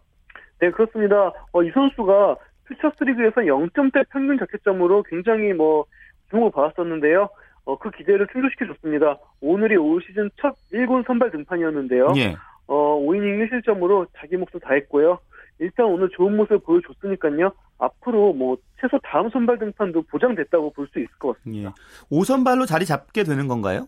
네, 0.60 0.72
그렇습니다. 0.72 1.32
어, 1.52 1.64
이 1.64 1.70
선수가 1.72 2.38
퓨처스 2.68 3.04
리그에서 3.04 3.42
0점대 3.42 4.08
평균 4.10 4.38
자책점으로 4.40 5.04
굉장히 5.04 5.54
뭐 5.54 5.86
주목을 6.30 6.52
받았었는데요. 6.52 7.30
어, 7.66 7.78
그 7.78 7.92
기대를 7.92 8.28
충족시켜줬습니다. 8.32 9.18
오늘이 9.42 9.78
올 9.78 10.02
시즌 10.02 10.30
첫 10.42 10.56
1군 10.74 11.06
선발 11.06 11.32
등판이었는데요. 11.32 12.14
예. 12.18 12.36
어, 12.68 13.00
5이닝 13.00 13.50
1실점으로 13.50 14.08
자기 14.18 14.38
몫을 14.38 14.60
다했고요. 14.62 15.20
일단 15.60 15.86
오늘 15.88 16.10
좋은 16.10 16.36
모습을 16.36 16.60
보여줬으니까요. 16.60 17.52
앞으로 17.80 18.34
뭐 18.34 18.58
최소 18.80 18.98
다음 19.04 19.30
선발 19.30 19.60
등판도 19.60 20.04
보장됐다고 20.04 20.72
볼 20.74 20.88
수 20.92 21.00
있을 21.00 21.10
것 21.20 21.38
같습니다. 21.38 21.74
예. 22.12 22.16
5선발로 22.16 22.66
자리 22.68 22.86
잡게 22.86 23.24
되는 23.24 23.48
건가요? 23.48 23.88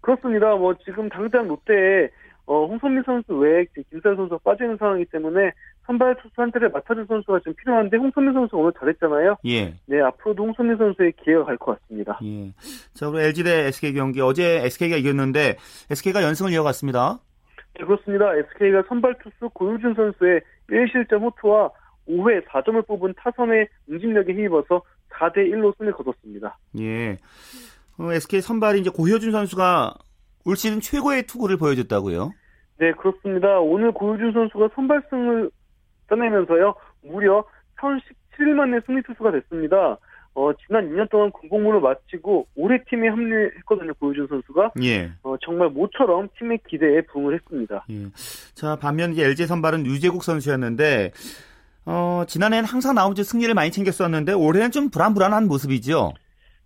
그렇습니다. 0.00 0.54
뭐 0.56 0.74
지금 0.84 1.08
당장 1.08 1.48
롯데에 1.48 2.08
어, 2.46 2.64
홍선민 2.66 3.02
선수 3.04 3.34
외에 3.36 3.66
김살 3.90 4.16
선수가 4.16 4.38
빠지는 4.42 4.78
상황이기 4.78 5.10
때문에 5.10 5.52
선발 5.86 6.16
투수 6.16 6.32
한 6.36 6.50
대를 6.50 6.70
맡아줄 6.70 7.04
선수가 7.06 7.40
좀 7.40 7.52
필요한데 7.54 7.96
홍선민 7.98 8.32
선수 8.32 8.56
오늘 8.56 8.72
잘했잖아요. 8.78 9.36
예. 9.46 9.74
네, 9.86 10.00
앞으로도 10.00 10.44
홍선민 10.44 10.78
선수의 10.78 11.12
기회가 11.22 11.44
갈 11.44 11.58
것 11.58 11.78
같습니다. 11.80 12.18
예. 12.24 12.50
자, 12.94 13.08
우리 13.08 13.20
LG 13.22 13.42
대 13.44 13.66
SK 13.66 13.92
경기 13.92 14.20
어제 14.22 14.64
SK가 14.64 14.96
이겼는데 14.96 15.56
SK가 15.90 16.22
연승을 16.22 16.52
이어갔습니다. 16.52 17.18
네, 17.78 17.84
그렇습니다. 17.84 18.34
SK가 18.34 18.84
선발 18.88 19.16
투수 19.22 19.50
고유준 19.52 19.94
선수의 19.94 20.40
1실점 20.70 21.20
호투와 21.22 21.70
5회 22.08 22.44
4점을 22.46 22.86
뽑은 22.86 23.14
타선의 23.16 23.68
응집력에 23.90 24.32
힘입어서 24.32 24.82
4대 25.10 25.38
1로 25.52 25.76
승리 25.76 25.90
거뒀습니다. 25.92 26.58
예. 26.80 27.18
어, 27.98 28.12
SK 28.12 28.40
선발이 28.40 28.80
이제 28.80 28.90
고효준 28.90 29.32
선수가 29.32 29.94
올 30.44 30.56
시즌 30.56 30.80
최고의 30.80 31.24
투구를 31.24 31.56
보여줬다고요? 31.56 32.32
네, 32.78 32.92
그렇습니다. 32.92 33.58
오늘 33.58 33.92
고효준 33.92 34.32
선수가 34.32 34.70
선발승을 34.74 35.50
떠내면서요, 36.08 36.74
무려 37.02 37.44
1017일 37.80 38.54
만에 38.54 38.78
승리 38.86 39.02
투수가 39.02 39.32
됐습니다. 39.32 39.98
어, 40.34 40.52
지난 40.64 40.88
2년 40.88 41.10
동안 41.10 41.32
군복무를 41.32 41.80
마치고 41.80 42.46
올해 42.54 42.78
팀에 42.84 43.08
합류했거든요, 43.08 43.92
고효준 43.94 44.28
선수가. 44.28 44.72
예. 44.84 45.10
어, 45.24 45.34
정말 45.42 45.68
모처럼 45.70 46.28
팀의 46.38 46.60
기대에 46.68 47.00
부응을 47.02 47.34
했습니다. 47.34 47.84
예. 47.90 48.06
자, 48.54 48.76
반면 48.76 49.12
이제 49.12 49.24
LG 49.24 49.46
선발은 49.46 49.84
유재국 49.86 50.22
선수였는데, 50.22 51.10
어, 51.90 52.24
지난해는 52.26 52.66
항상 52.66 52.94
나오면서 52.94 53.22
승리를 53.22 53.52
많이 53.54 53.70
챙겼었는데, 53.70 54.34
올해는 54.34 54.70
좀 54.70 54.90
불안불안한 54.90 55.48
모습이죠? 55.48 56.12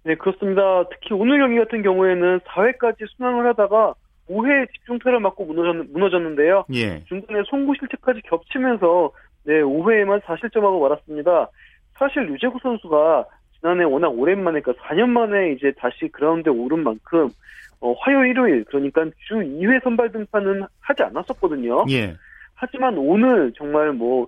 네, 0.02 0.16
그렇습니다. 0.16 0.88
특히 0.90 1.14
오늘 1.14 1.38
경기 1.38 1.58
같은 1.58 1.82
경우에는 1.82 2.40
4회까지 2.40 3.06
순항을 3.16 3.46
하다가 3.50 3.94
5회 4.28 4.66
집중타를 4.72 5.20
맞고 5.20 5.44
무너졌, 5.44 6.20
는데요 6.20 6.64
예. 6.72 7.04
중간에 7.04 7.42
송구 7.48 7.74
실책까지 7.78 8.22
겹치면서 8.22 9.12
네, 9.44 9.60
5회에만 9.60 10.22
4실점하고 10.22 10.80
말았습니다. 10.80 11.48
사실 11.94 12.28
유재국 12.28 12.60
선수가 12.60 13.26
지난해 13.60 13.84
워낙 13.84 14.08
오랜만에 14.08 14.60
그러니까 14.60 14.84
4년 14.88 15.08
만에 15.10 15.52
이제 15.52 15.72
다시 15.78 16.08
그라운드에 16.10 16.52
오른 16.52 16.82
만큼 16.82 17.28
어, 17.80 17.92
화요일 18.00 18.30
일요일 18.30 18.64
그러니까 18.64 19.04
주 19.28 19.34
2회 19.34 19.84
선발 19.84 20.10
등판은 20.10 20.64
하지 20.80 21.02
않았었거든요. 21.04 21.84
예. 21.90 22.16
하지만 22.54 22.96
오늘 22.96 23.52
정말 23.56 23.92
뭐 23.92 24.26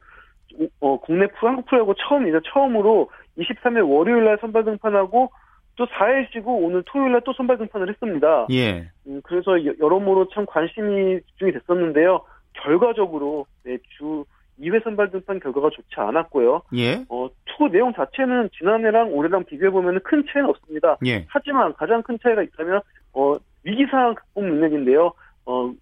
어, 0.81 0.99
국내 1.01 1.27
한국 1.35 1.67
프로야구 1.67 1.95
처음이자 1.97 2.41
처음으로 2.53 3.11
23일 3.39 3.89
월요일 3.89 4.25
날 4.25 4.39
선발 4.41 4.65
등판하고 4.65 5.31
또 5.77 5.87
4일 5.87 6.31
쉬고 6.33 6.59
오늘 6.65 6.83
토요일 6.87 7.13
날 7.13 7.21
또 7.25 7.33
선발 7.33 7.59
등판을 7.59 7.89
했습니다. 7.89 8.47
예. 8.53 8.89
음, 9.07 9.21
그래서 9.25 9.53
여러모로 9.81 10.29
참 10.29 10.47
관심이 10.47 11.21
집중이 11.21 11.53
됐었는데요. 11.53 12.21
결과적으로 12.53 13.47
네, 13.65 13.79
주 13.99 14.25
2회 14.61 14.85
선발 14.85 15.11
등판 15.11 15.41
결과가 15.41 15.71
좋지 15.71 15.95
않았고요. 15.97 16.63
예. 16.77 17.05
어, 17.09 17.29
투구 17.47 17.71
내용 17.71 17.93
자체는 17.93 18.51
지난해랑 18.57 19.13
올해랑 19.13 19.45
비교해보면 19.45 20.01
큰 20.05 20.25
차이는 20.31 20.49
없습니다. 20.51 20.97
예. 21.07 21.27
하지만 21.29 21.75
가장 21.75 22.03
큰 22.03 22.19
차이가 22.23 22.43
있다면, 22.43 22.81
어, 23.15 23.35
위기상황 23.65 24.15
극복 24.15 24.45
능력인데요. 24.45 25.13
어, 25.47 25.73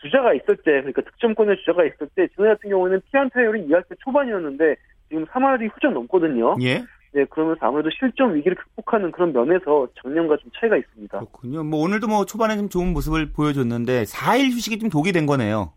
주자가 0.00 0.32
있을 0.34 0.56
때, 0.56 0.72
그러니까 0.80 1.02
득점권의 1.02 1.58
주자가 1.58 1.84
있을 1.84 2.08
때, 2.14 2.28
지난 2.34 2.54
같은 2.54 2.70
경우에는 2.70 3.00
피안 3.10 3.28
타율이 3.30 3.66
2할 3.68 3.88
때 3.88 3.94
초반이었는데, 4.04 4.76
지금 5.08 5.24
3할이 5.26 5.70
후전 5.74 5.94
넘거든요. 5.94 6.56
예. 6.62 6.84
네, 7.12 7.24
그러면서 7.30 7.66
아무래도 7.66 7.88
실점 7.90 8.34
위기를 8.34 8.54
극복하는 8.56 9.10
그런 9.10 9.32
면에서 9.32 9.88
작년과 10.02 10.36
좀 10.36 10.50
차이가 10.60 10.76
있습니다. 10.76 11.18
그렇군요. 11.18 11.64
뭐 11.64 11.80
오늘도 11.80 12.06
뭐 12.06 12.26
초반에 12.26 12.56
좀 12.56 12.68
좋은 12.68 12.92
모습을 12.92 13.32
보여줬는데 13.32 14.02
4일 14.02 14.50
휴식이 14.52 14.78
좀 14.78 14.90
독이 14.90 15.12
된 15.12 15.24
거네요. 15.24 15.72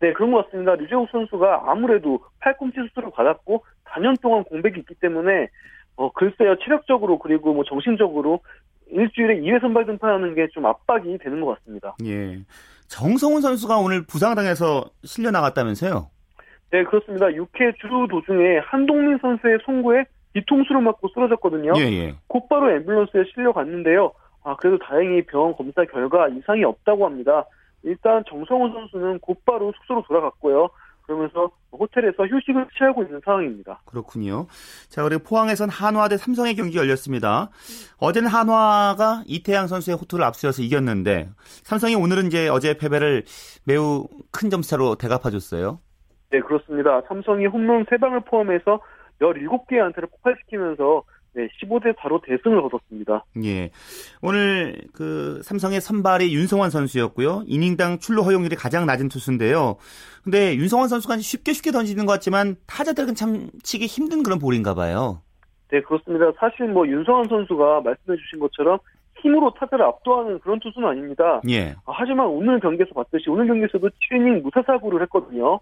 네, 0.00 0.12
그런 0.12 0.30
것 0.30 0.44
같습니다. 0.46 0.76
류재욱 0.76 1.08
선수가 1.10 1.64
아무래도 1.66 2.20
팔꿈치 2.38 2.78
수술을 2.88 3.10
받았고 3.12 3.64
4년 3.86 4.20
동안 4.22 4.44
공백이 4.44 4.78
있기 4.78 4.94
때문에 5.00 5.48
어 5.96 6.12
글쎄요 6.12 6.54
체력적으로 6.62 7.18
그리고 7.18 7.52
뭐 7.52 7.64
정신적으로 7.64 8.38
일주일에 8.86 9.40
2회 9.40 9.60
선발 9.60 9.84
등판하는 9.86 10.36
게 10.36 10.46
좀 10.52 10.64
압박이 10.66 11.18
되는 11.18 11.40
것 11.40 11.58
같습니다. 11.58 11.96
예. 12.04 12.38
정성훈 12.88 13.42
선수가 13.42 13.76
오늘 13.78 14.04
부상당해서 14.04 14.86
실려 15.04 15.30
나갔다면서요? 15.30 16.10
네, 16.70 16.84
그렇습니다. 16.84 17.26
6회 17.26 17.78
주루 17.80 18.08
도중에 18.08 18.58
한동민 18.64 19.18
선수의 19.18 19.58
송구에 19.64 20.04
뒤통수를 20.34 20.82
맞고 20.82 21.08
쓰러졌거든요. 21.14 21.72
예, 21.76 21.82
예. 21.82 22.14
곧바로 22.26 22.68
앰뷸런스에 22.68 23.32
실려갔는데요. 23.32 24.12
아, 24.44 24.56
그래도 24.56 24.78
다행히 24.78 25.22
병원 25.22 25.54
검사 25.56 25.84
결과 25.84 26.28
이상이 26.28 26.64
없다고 26.64 27.06
합니다. 27.06 27.44
일단 27.82 28.22
정성훈 28.28 28.72
선수는 28.72 29.20
곧바로 29.20 29.72
숙소로 29.78 30.02
돌아갔고요. 30.02 30.68
그러면서 31.08 31.50
호텔에서 31.72 32.26
휴식을 32.26 32.68
취하고 32.76 33.02
있는 33.02 33.20
상황입니다. 33.24 33.80
그렇군요. 33.86 34.46
자, 34.90 35.02
그리고 35.02 35.22
포항에선 35.24 35.70
한화 35.70 36.08
대 36.08 36.18
삼성의 36.18 36.54
경기 36.54 36.76
열렸습니다. 36.76 37.48
어제는 37.96 38.28
한화가 38.28 39.22
이태양 39.26 39.68
선수의 39.68 39.96
호투를 39.96 40.22
앞세워서 40.26 40.62
이겼는데 40.62 41.30
삼성이 41.64 41.94
오늘은 41.94 42.26
이제 42.26 42.48
어제 42.48 42.76
패배를 42.76 43.24
매우 43.64 44.06
큰 44.30 44.50
점차로 44.50 44.96
대갚아줬어요. 44.96 45.80
네, 46.30 46.40
그렇습니다. 46.40 47.00
삼성이 47.08 47.46
홈런 47.46 47.86
3방을 47.86 48.26
포함해서 48.26 48.80
17개의 49.22 49.80
안타를 49.80 50.10
폭발시키면서 50.10 51.04
네, 51.38 51.48
15대 51.62 51.94
4로 51.94 52.20
대승을 52.24 52.60
거뒀습니다. 52.62 53.24
예. 53.44 53.70
오늘 54.22 54.74
그 54.92 55.40
삼성의 55.44 55.80
선발이 55.80 56.34
윤성환 56.34 56.70
선수였고요. 56.70 57.44
이닝당 57.46 58.00
출루 58.00 58.22
허용률이 58.22 58.56
가장 58.56 58.86
낮은 58.86 59.08
투수인데요. 59.08 59.76
근데 60.24 60.56
윤성환 60.56 60.88
선수가 60.88 61.18
쉽게 61.18 61.52
쉽게 61.52 61.70
던지는 61.70 62.06
것 62.06 62.12
같지만 62.14 62.56
타자들은 62.66 63.14
참 63.14 63.50
치기 63.62 63.86
힘든 63.86 64.24
그런 64.24 64.40
볼인가 64.40 64.74
봐요. 64.74 65.22
네, 65.70 65.80
그렇습니다. 65.80 66.32
사실 66.40 66.66
뭐 66.66 66.88
윤성환 66.88 67.28
선수가 67.28 67.82
말씀해 67.82 68.18
주신 68.18 68.40
것처럼 68.40 68.80
힘으로 69.20 69.54
타자를 69.54 69.84
압도하는 69.84 70.40
그런 70.40 70.58
투수는 70.58 70.88
아닙니다. 70.88 71.40
예. 71.48 71.76
아, 71.86 71.92
하지만 71.92 72.26
오늘 72.26 72.58
경기에서 72.58 72.92
봤듯이 72.94 73.30
오늘 73.30 73.46
경기에서도 73.46 73.88
7이닝 73.88 74.42
무사사구를 74.42 75.02
했거든요. 75.02 75.60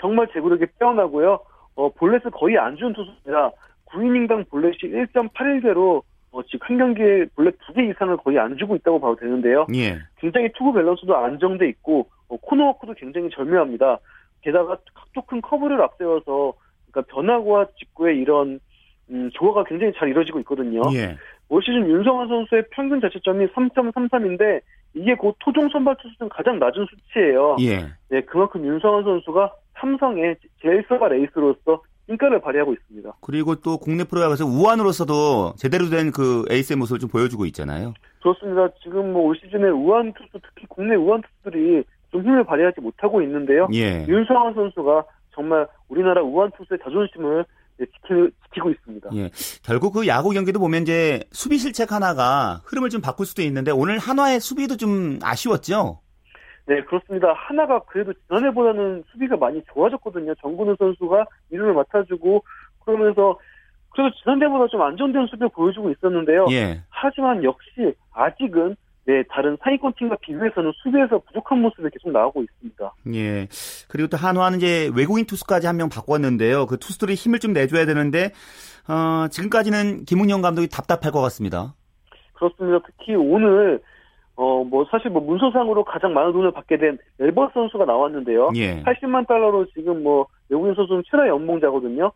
정말 0.00 0.28
제구력이 0.32 0.66
빼어나고요. 0.78 1.40
어, 1.74 1.88
볼넷을 1.94 2.30
거의 2.30 2.56
안준 2.56 2.92
투수입니다. 2.92 3.50
9이닝당 3.86 4.48
볼넷이 4.48 4.92
1.81개로 4.92 6.02
어, 6.32 6.42
지금 6.42 6.58
한 6.60 6.78
경기에 6.78 7.26
볼넷 7.34 7.56
2개 7.60 7.90
이상을 7.90 8.16
거의 8.18 8.38
안 8.38 8.56
주고 8.58 8.76
있다고 8.76 9.00
봐도 9.00 9.16
되는데요. 9.16 9.66
예. 9.74 9.98
굉장히 10.18 10.50
투구 10.56 10.72
밸런스도 10.74 11.16
안정돼 11.16 11.68
있고 11.68 12.08
어, 12.28 12.36
코너워크도 12.36 12.94
굉장히 12.94 13.30
절묘합니다. 13.30 13.98
게다가 14.42 14.76
각도 14.94 15.22
큰 15.22 15.40
커브를 15.40 15.80
앞세워서 15.80 16.54
그러니까 16.90 17.14
변화구와 17.14 17.66
직구의 17.78 18.18
이런 18.18 18.60
음, 19.10 19.30
조화가 19.32 19.64
굉장히 19.64 19.92
잘 19.96 20.08
이루어지고 20.08 20.40
있거든요. 20.40 20.82
예. 20.94 21.16
올 21.48 21.62
시즌 21.62 21.88
윤성환 21.88 22.28
선수의 22.28 22.64
평균 22.70 23.00
자체점이 23.00 23.46
3.33인데 23.46 24.60
이게 24.94 25.14
곧 25.14 25.36
토종 25.38 25.68
선발 25.68 25.96
투수 26.00 26.16
중 26.18 26.28
가장 26.28 26.58
낮은 26.58 26.86
수치예요. 26.90 27.56
예. 27.60 27.86
네, 28.08 28.20
그만큼 28.22 28.64
윤성환 28.64 29.04
선수가 29.04 29.52
삼성의 29.74 30.36
제일 30.60 30.84
서발 30.88 31.12
에이스로서 31.14 31.82
인가를 32.08 32.40
발휘하고 32.40 32.72
있습니다. 32.72 33.12
그리고 33.20 33.56
또 33.56 33.78
국내 33.78 34.04
프로야구에서 34.04 34.46
우한으로서도 34.46 35.54
제대로 35.58 35.88
된 35.88 36.10
그 36.12 36.44
에이스의 36.50 36.76
모습을 36.76 37.00
좀 37.00 37.08
보여주고 37.10 37.46
있잖아요. 37.46 37.94
그렇습니다. 38.22 38.68
지금 38.82 39.12
뭐 39.12 39.22
올 39.24 39.36
시즌에 39.42 39.68
우한 39.70 40.12
투수 40.14 40.30
특히 40.54 40.66
국내 40.68 40.94
우한 40.94 41.22
투수들이 41.22 41.84
좀 42.12 42.22
힘을 42.22 42.44
발휘하지 42.44 42.80
못하고 42.80 43.20
있는데요. 43.22 43.68
예. 43.74 44.04
윤성환 44.08 44.54
선수가 44.54 45.04
정말 45.34 45.66
우리나라 45.88 46.22
우한 46.22 46.50
투수의 46.56 46.78
자존심을 46.82 47.44
지키, 47.78 48.30
지키고 48.48 48.70
있습니다. 48.70 49.10
예. 49.16 49.30
결국 49.62 49.92
그 49.92 50.06
야구 50.06 50.30
경기도 50.30 50.58
보면 50.60 50.82
이제 50.82 51.22
수비 51.32 51.58
실책 51.58 51.92
하나가 51.92 52.62
흐름을 52.64 52.88
좀 52.90 53.00
바꿀 53.00 53.26
수도 53.26 53.42
있는데 53.42 53.70
오늘 53.72 53.98
한화의 53.98 54.40
수비도 54.40 54.76
좀 54.76 55.18
아쉬웠죠? 55.22 56.00
네, 56.66 56.82
그렇습니다. 56.82 57.32
하나가 57.32 57.80
그래도 57.80 58.12
지난해보다는 58.26 59.04
수비가 59.12 59.36
많이 59.36 59.62
좋아졌거든요. 59.72 60.34
정근우 60.36 60.74
선수가 60.78 61.26
이름을 61.50 61.74
맡아주고 61.74 62.42
그러면서 62.84 63.38
그래도 63.90 64.14
지난해보다 64.22 64.66
좀 64.68 64.82
안정된 64.82 65.26
수비를 65.26 65.48
보여주고 65.50 65.90
있었는데요. 65.90 66.46
예. 66.50 66.82
하지만 66.90 67.42
역시 67.44 67.94
아직은 68.12 68.76
네, 69.08 69.22
다른 69.30 69.56
상위권 69.62 69.92
팀과 69.96 70.16
비교해서는 70.20 70.72
수비에서 70.82 71.20
부족한 71.20 71.60
모습이 71.62 71.88
계속 71.92 72.10
나오고 72.10 72.42
있습니다. 72.42 72.92
예. 73.14 73.46
그리고 73.88 74.08
또 74.08 74.16
한화는 74.16 74.58
이제 74.58 74.90
외국인 74.96 75.24
투수까지 75.26 75.68
한 75.68 75.76
명 75.76 75.88
바꿨는데요. 75.88 76.66
그 76.66 76.76
투수들이 76.78 77.14
힘을 77.14 77.38
좀 77.38 77.52
내줘야 77.52 77.86
되는데, 77.86 78.32
어, 78.88 79.28
지금까지는 79.28 80.06
김웅영 80.06 80.42
감독이 80.42 80.68
답답할 80.68 81.12
것 81.12 81.20
같습니다. 81.22 81.74
그렇습니다. 82.34 82.84
특히 82.84 83.14
오늘, 83.14 83.80
어, 84.36 84.62
뭐, 84.64 84.86
사실 84.90 85.10
뭐, 85.10 85.22
문서상으로 85.22 85.84
가장 85.84 86.12
많은 86.12 86.32
돈을 86.32 86.52
받게 86.52 86.76
된 86.76 86.98
엘버스 87.18 87.54
선수가 87.54 87.86
나왔는데요. 87.86 88.50
예. 88.56 88.82
80만 88.82 89.26
달러로 89.26 89.66
지금 89.74 90.02
뭐, 90.02 90.26
외국인 90.50 90.74
선수는 90.74 91.02
최다 91.10 91.26
연봉자거든요. 91.28 92.12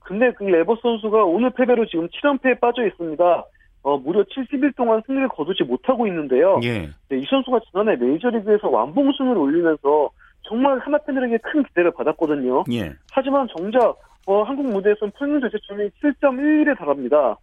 근데 0.00 0.32
그 0.32 0.48
엘버스 0.48 0.80
선수가 0.82 1.24
오늘 1.24 1.50
패배로 1.50 1.86
지금 1.86 2.08
7연패에 2.08 2.60
빠져 2.60 2.86
있습니다. 2.86 3.44
어, 3.84 3.98
무려 3.98 4.22
70일 4.22 4.76
동안 4.76 5.02
승리를 5.06 5.28
거두지 5.28 5.64
못하고 5.64 6.06
있는데요. 6.06 6.60
예. 6.62 6.90
네, 7.08 7.18
이 7.18 7.24
선수가 7.28 7.60
지난해 7.70 7.96
메이저리그에서 7.96 8.68
완봉승을 8.68 9.36
올리면서 9.36 10.10
정말 10.42 10.78
하나 10.78 10.98
팬들에게 10.98 11.38
큰 11.38 11.64
기대를 11.64 11.92
받았거든요. 11.92 12.64
예. 12.72 12.92
하지만 13.10 13.48
정작 13.56 13.96
어, 14.26 14.42
한국 14.42 14.66
무대에서는 14.66 15.12
평균 15.18 15.40
자체점이 15.40 15.90
7.11에 16.02 16.78
달합니다. 16.78 17.36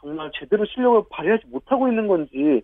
정말 0.00 0.30
제대로 0.34 0.64
실력을 0.66 1.02
발휘하지 1.10 1.44
못하고 1.50 1.88
있는 1.88 2.06
건지 2.06 2.36
네, 2.36 2.60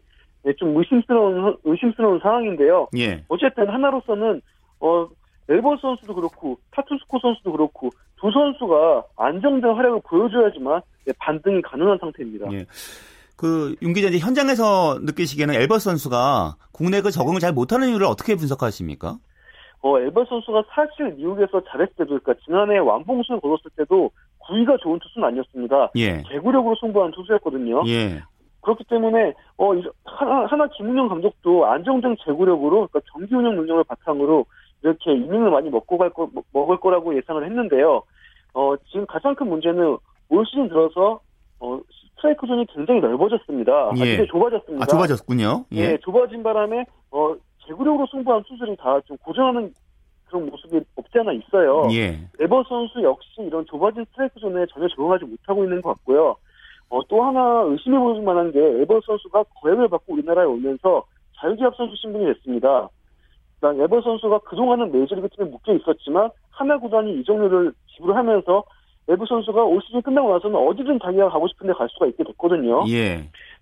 좀 0.53 0.77
의심스러운 0.77 1.57
의심스러운 1.65 2.21
상황인데요. 2.21 2.89
예. 2.99 3.25
어쨌든 3.29 3.69
하나로서는 3.69 4.43
어, 4.81 5.09
앨버 5.49 5.77
선수도 5.79 6.15
그렇고 6.15 6.59
타투스코 6.71 7.19
선수도 7.19 7.53
그렇고 7.53 7.91
두 8.21 8.31
선수가 8.31 9.05
안정된 9.17 9.75
활약을 9.75 10.01
보여줘야지만 10.05 10.83
네, 11.07 11.13
반등이 11.19 11.63
가능한 11.63 11.99
상태입니다. 12.01 12.53
예. 12.53 12.67
그윤 13.37 13.93
기자 13.95 14.09
이제 14.09 14.19
현장에서 14.19 15.01
느끼시기에는 15.03 15.55
엘버스 15.55 15.85
선수가 15.85 16.57
국내 16.73 17.01
그 17.01 17.11
적응을 17.11 17.41
잘 17.41 17.53
못하는 17.53 17.89
이유를 17.89 18.07
어떻게 18.07 18.37
분석하십니까? 18.37 19.19
어, 19.83 19.99
엘버스 19.99 20.29
선수가 20.31 20.65
사실 20.71 21.15
미국에서 21.17 21.63
잘했을 21.69 21.93
때도, 21.97 22.19
그러니까 22.21 22.35
지난해 22.45 22.79
완봉수를 22.79 23.41
거뒀을 23.41 23.71
때도 23.77 24.11
구위가 24.39 24.79
좋은 24.79 24.99
투수는 24.99 25.29
아니었습니다. 25.29 25.91
예. 25.97 26.23
개구력으로 26.23 26.75
승부한 26.81 27.11
투수였거든요. 27.11 27.83
예. 27.87 28.23
그렇기 28.65 28.85
때문에 28.85 29.35
어 29.59 29.73
하나, 30.05 30.47
하나 30.47 30.67
김은영 30.69 31.09
감독도 31.09 31.67
안정된 31.67 32.17
제구력으로 32.25 32.89
그러니까 32.89 33.01
경기 33.13 33.35
운영 33.35 33.55
능력을 33.57 33.85
바탕으로 33.85 34.47
이렇게 34.83 35.13
이닝을 35.13 35.51
많이 35.51 35.71
먹고 35.71 35.97
갈 35.99 36.11
거, 36.11 36.29
먹을 36.53 36.79
거라고 36.79 37.17
예상을 37.17 37.45
했는데요. 37.45 38.03
어 38.55 38.77
지금 38.91 39.07
가장 39.07 39.35
큰 39.35 39.49
문제는 39.49 39.97
올 40.31 40.47
시즌 40.47 40.69
들어서 40.69 41.21
어 41.61 41.81
스트라이크 42.17 42.47
존이 42.47 42.67
굉장히 42.75 43.01
넓어졌습니다. 43.01 43.93
예. 43.99 44.23
아, 44.23 44.27
좁아졌습니다. 44.27 44.83
아, 44.83 44.87
좁아졌군요. 44.87 45.65
예. 45.73 45.79
예, 45.93 45.99
좁아진 46.03 46.43
바람에 46.43 46.85
어 47.11 47.35
제구력으로 47.67 48.07
승부한 48.11 48.43
투수들이 48.45 48.77
다 48.77 49.01
좀 49.07 49.17
고전하는 49.19 49.73
그런 50.27 50.47
모습이 50.47 50.81
없지 50.97 51.19
않아 51.19 51.33
있어요. 51.33 51.87
예. 51.93 52.19
앨버스 52.41 52.65
선수 52.69 53.03
역시 53.03 53.29
이런 53.39 53.65
좁아진 53.67 54.05
스트라이크 54.07 54.41
존에 54.41 54.65
전혀 54.73 54.89
적응하지 54.89 55.25
못하고 55.27 55.65
있는 55.65 55.81
것 55.83 55.91
같고요. 55.97 56.37
어, 56.91 57.01
또 57.09 57.23
하나 57.23 57.63
의심해 57.67 57.99
볼 57.99 58.21
만한 58.23 58.53
게 58.53 58.61
앨버스 58.61 59.01
선수가 59.07 59.45
거액을 59.63 59.89
받고 59.89 60.13
우리나라에 60.15 60.45
오면서 60.47 61.05
자유계약 61.41 61.75
선수 61.77 61.95
신분이 61.97 62.25
됐습니다. 62.35 62.89
그러니까 63.61 63.85
에버 63.85 64.01
선수가 64.03 64.39
그동안은 64.41 64.93
메이저리그 64.93 65.29
팀에 65.31 65.49
묶여 65.49 65.73
있었지만 65.75 66.31
하나 66.51 66.79
구단이 66.79 67.21
이적료를 67.21 67.73
지불하면서 67.97 68.65
에버 69.09 69.27
선수가 69.27 69.65
올 69.65 69.81
시즌 69.83 70.03
끝나고 70.03 70.31
나서는 70.33 70.57
어디든 70.57 70.99
자기가 71.03 71.29
가고 71.31 71.49
싶은데 71.49 71.73
갈 71.75 71.89
수가 71.91 72.07
있게 72.07 72.25
됐거든요. 72.25 72.85
예. 72.89 73.17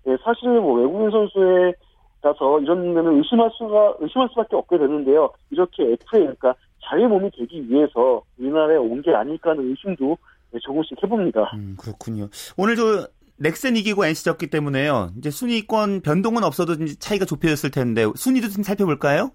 네, 0.05 0.17
사실 0.23 0.49
뭐 0.59 0.79
외국인 0.79 1.09
선수에 1.11 1.73
따라서 2.21 2.59
이런 2.61 2.93
면을 2.93 3.13
의심할 3.17 3.49
수가 3.57 3.95
의심할 3.99 4.29
수밖에 4.29 4.55
없게 4.55 4.77
되는데요. 4.77 5.29
이렇게 5.49 5.83
FA 5.83 6.21
그러니까 6.21 6.55
자유 6.85 7.07
몸이 7.09 7.29
되기 7.31 7.69
위해서 7.69 8.21
우리나라에 8.39 8.77
온 8.77 9.01
게 9.01 9.13
아닐까 9.13 9.49
하는 9.51 9.69
의심도 9.69 10.17
조금씩 10.61 11.01
해봅니다. 11.01 11.51
음, 11.55 11.75
그렇군요. 11.79 12.29
오늘 12.57 12.75
저 12.75 13.07
넥센 13.37 13.75
이기고 13.75 14.05
NC 14.05 14.25
졌기 14.25 14.47
때문에요. 14.47 15.11
이제 15.17 15.29
순위권 15.29 16.01
변동은 16.01 16.43
없어도 16.43 16.75
차이가 16.99 17.25
좁혀졌을 17.25 17.71
텐데 17.71 18.05
순위도 18.15 18.49
좀 18.49 18.63
살펴볼까요? 18.63 19.31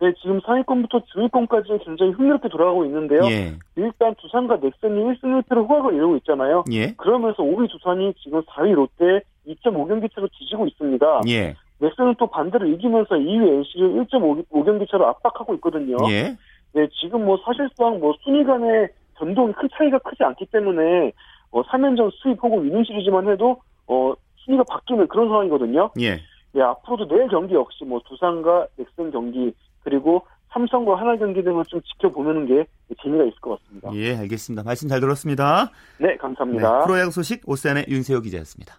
네, 0.00 0.12
지금 0.20 0.40
상위권부터 0.44 1.04
중위권까지 1.12 1.78
굉장히 1.84 2.10
흥미롭게 2.12 2.48
돌아가고 2.48 2.84
있는데요. 2.86 3.20
예. 3.30 3.52
일단 3.76 4.12
두산과 4.16 4.56
넥센이 4.56 5.00
1승 5.00 5.42
1패로 5.44 5.68
호각을 5.68 5.94
이루고 5.94 6.16
있잖아요. 6.16 6.64
예. 6.72 6.92
그러면서 6.94 7.44
5위 7.44 7.70
두산이 7.70 8.12
지금 8.20 8.42
4위 8.42 8.72
롯데 8.72 9.22
2.5경기 9.46 10.12
차로 10.12 10.28
뒤지고 10.36 10.66
있습니다. 10.66 11.20
예. 11.28 11.54
넥센은 11.78 12.16
또 12.18 12.26
반대로 12.26 12.66
이기면서 12.66 13.14
2위 13.14 13.58
NC를 13.58 14.04
1.5경기 14.06 14.90
차로 14.90 15.06
압박하고 15.06 15.54
있거든요. 15.54 15.96
예. 16.10 16.36
네, 16.72 16.88
지금 17.00 17.24
뭐 17.24 17.38
사실상 17.44 18.00
뭐 18.00 18.14
순위 18.24 18.42
간의 18.44 18.88
변동이 19.16 19.52
큰 19.52 19.68
차이가 19.76 19.98
크지 19.98 20.22
않기 20.24 20.46
때문에 20.46 21.12
어, 21.50 21.62
3연전 21.62 22.10
수입 22.14 22.42
혹은 22.42 22.64
위닝 22.64 22.84
시리즈만 22.84 23.28
해도 23.28 23.60
어, 23.86 24.14
순위가 24.36 24.64
바뀌는 24.64 25.08
그런 25.08 25.28
상황이거든요. 25.28 25.90
예. 26.00 26.20
네, 26.54 26.62
앞으로도 26.62 27.08
내일 27.08 27.28
경기 27.28 27.54
역시 27.54 27.84
뭐 27.84 28.00
두산과 28.06 28.68
넥센 28.76 29.10
경기 29.10 29.54
그리고 29.84 30.26
삼성과 30.52 30.98
하나 31.00 31.16
경기 31.16 31.42
등을 31.42 31.64
좀 31.64 31.80
지켜보는 31.80 32.46
게 32.46 32.66
재미가 33.02 33.24
있을 33.24 33.40
것 33.40 33.58
같습니다. 33.62 33.90
예, 33.94 34.16
알겠습니다. 34.16 34.62
말씀 34.62 34.88
잘 34.88 35.00
들었습니다. 35.00 35.70
네, 35.98 36.16
감사합니다. 36.16 36.78
네, 36.78 36.84
프로야구 36.84 37.10
소식 37.10 37.48
오세안의 37.48 37.86
윤세호 37.88 38.20
기자였습니다. 38.20 38.74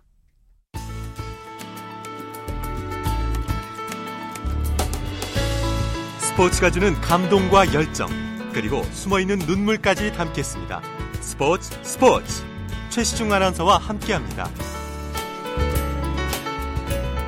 스포츠가 6.34 6.72
주는 6.72 6.94
감동과 6.94 7.74
열정 7.74 8.08
그리고 8.54 8.84
숨어있는 8.84 9.40
눈물까지 9.40 10.14
담겠습니다. 10.14 10.82
스포츠 11.22 11.72
스포츠 11.84 12.44
최시중 12.90 13.34
아나운서와 13.34 13.78
함께합니다. 13.78 14.46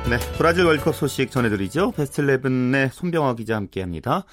네, 0.08 0.18
브라질 0.38 0.64
월드컵 0.64 0.94
소식 0.94 1.32
전해드리죠. 1.32 1.90
베스트 1.90 2.22
11의 2.22 2.90
손병화 2.90 3.34
기자 3.34 3.56
함께합니다. 3.56 4.24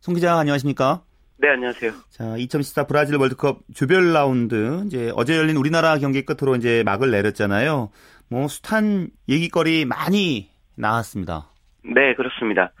송 0.00 0.14
기자 0.14 0.36
안녕하십니까? 0.36 1.02
네, 1.38 1.48
안녕하세요. 1.48 1.92
자, 2.10 2.36
2014 2.36 2.86
브라질 2.86 3.16
월드컵 3.16 3.62
조별 3.74 4.12
라운드 4.12 4.82
이제 4.86 5.10
어제 5.16 5.38
열린 5.38 5.56
우리나라 5.56 5.96
경기 5.96 6.26
끝으로 6.26 6.54
이제 6.56 6.82
막을 6.84 7.10
내렸잖아요. 7.10 7.90
뭐 8.28 8.48
숱한 8.48 9.08
얘기거리 9.28 9.86
많이 9.86 10.50
나왔습니다. 10.76 11.48
네, 11.82 12.14
그렇습니다. 12.14 12.72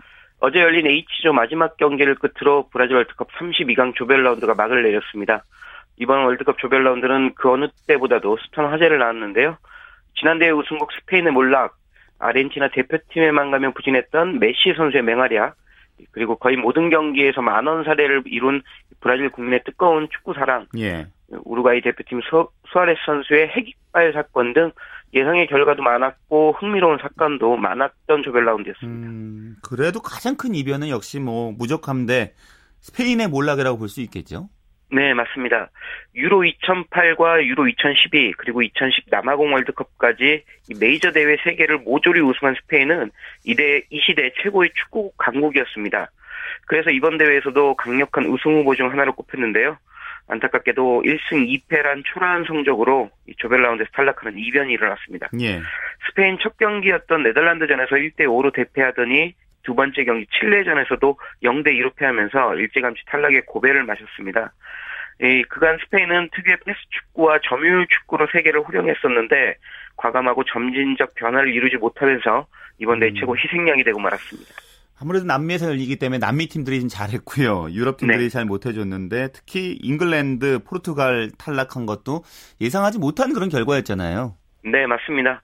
어제 0.44 0.58
열린 0.58 0.88
H조 0.88 1.32
마지막 1.32 1.76
경기를 1.76 2.16
끝으로 2.16 2.68
브라질 2.72 2.96
월드컵 2.96 3.28
32강 3.38 3.94
조별 3.94 4.24
라운드가 4.24 4.54
막을 4.54 4.82
내렸습니다. 4.82 5.44
이번 5.98 6.24
월드컵 6.24 6.58
조별 6.58 6.82
라운드는 6.82 7.34
그 7.36 7.48
어느 7.48 7.68
때보다도 7.86 8.36
숱한 8.38 8.72
화제를 8.72 8.98
낳았는데요. 8.98 9.56
지난 10.18 10.40
대회 10.40 10.50
우승국 10.50 10.90
스페인의 10.92 11.32
몰락, 11.32 11.76
아르헨티나 12.18 12.70
대표팀에만 12.74 13.52
가면 13.52 13.72
부진했던 13.72 14.40
메시 14.40 14.74
선수의 14.76 15.04
맹활약, 15.04 15.54
그리고 16.10 16.34
거의 16.34 16.56
모든 16.56 16.90
경기에서 16.90 17.40
만원 17.40 17.84
사례를 17.84 18.24
이룬 18.26 18.62
브라질 19.00 19.30
국민의 19.30 19.62
뜨거운 19.64 20.08
축구 20.10 20.34
사랑, 20.34 20.66
예. 20.76 21.06
우루과이 21.44 21.80
대표팀 21.80 22.20
수, 22.22 22.48
수아레스 22.70 23.00
선수의 23.06 23.48
핵이발 23.48 24.12
사건 24.12 24.52
등 24.52 24.72
예상의 25.14 25.46
결과도 25.46 25.82
많았고 25.82 26.56
흥미로운 26.58 26.98
사건도 26.98 27.56
많았던 27.56 28.22
조별 28.22 28.44
라운드였습니다. 28.46 29.08
음, 29.08 29.56
그래도 29.62 30.00
가장 30.00 30.36
큰 30.36 30.54
이변은 30.54 30.88
역시 30.88 31.20
뭐 31.20 31.52
무적함 31.52 32.06
대 32.06 32.32
스페인의 32.80 33.28
몰락이라고 33.28 33.78
볼 33.78 33.88
수 33.88 34.00
있겠죠? 34.00 34.48
네, 34.90 35.14
맞습니다. 35.14 35.70
유로 36.14 36.40
2008과 36.40 37.42
유로 37.46 37.66
2012 37.66 38.34
그리고 38.36 38.60
2010 38.60 39.06
남아공 39.10 39.54
월드컵까지 39.54 40.44
메이저 40.78 41.12
대회 41.12 41.36
3개를 41.36 41.82
모조리 41.82 42.20
우승한 42.20 42.54
스페인은 42.60 43.10
이대 43.44 43.82
이 43.88 44.00
시대 44.04 44.30
최고의 44.42 44.70
축구 44.74 45.10
강국이었습니다. 45.16 46.10
그래서 46.66 46.90
이번 46.90 47.16
대회에서도 47.16 47.74
강력한 47.76 48.26
우승 48.26 48.58
후보 48.58 48.74
중 48.74 48.90
하나로 48.90 49.14
꼽혔는데요. 49.14 49.78
안타깝게도 50.32 51.02
1승 51.04 51.68
2패란 51.68 52.02
초라한 52.04 52.44
성적으로 52.44 53.10
조별 53.38 53.62
라운드에서 53.62 53.90
탈락하는 53.92 54.38
이변이 54.38 54.72
일어났습니다. 54.72 55.28
예. 55.40 55.60
스페인 56.08 56.38
첫 56.40 56.56
경기였던 56.58 57.22
네덜란드전에서 57.22 57.96
1대 57.96 58.20
5로 58.20 58.52
대패하더니 58.54 59.34
두 59.62 59.74
번째 59.74 60.04
경기 60.04 60.26
칠레전에서도 60.38 61.18
0대 61.44 61.68
2로 61.68 61.94
패하면서 61.94 62.56
일찌감치 62.56 63.04
탈락의 63.06 63.42
고배를 63.46 63.84
마셨습니다. 63.84 64.52
이 65.20 65.44
그간 65.44 65.78
스페인은 65.84 66.30
특유의 66.34 66.56
패스 66.64 66.78
축구와 66.90 67.38
점유율 67.44 67.86
축구로 67.88 68.26
세계를 68.32 68.60
호령했었는데 68.60 69.54
과감하고 69.96 70.44
점진적 70.44 71.14
변화를 71.14 71.54
이루지 71.54 71.76
못하면서 71.76 72.46
이번 72.78 72.98
대회 72.98 73.10
음. 73.10 73.14
최고 73.14 73.36
희생양이 73.36 73.84
되고 73.84 74.00
말았습니다. 74.00 74.71
아무래도 75.02 75.26
남미에서 75.26 75.66
열리기 75.66 75.96
때문에 75.96 76.18
남미 76.18 76.46
팀들이 76.46 76.78
좀 76.78 76.88
잘했고요. 76.88 77.70
유럽 77.72 77.96
팀들이 77.96 78.24
네. 78.24 78.28
잘 78.28 78.44
못해줬는데 78.44 79.32
특히 79.34 79.76
잉글랜드, 79.82 80.60
포르투갈 80.64 81.32
탈락한 81.36 81.86
것도 81.86 82.22
예상하지 82.60 83.00
못한 83.00 83.32
그런 83.32 83.48
결과였잖아요. 83.48 84.36
네, 84.64 84.86
맞습니다. 84.86 85.42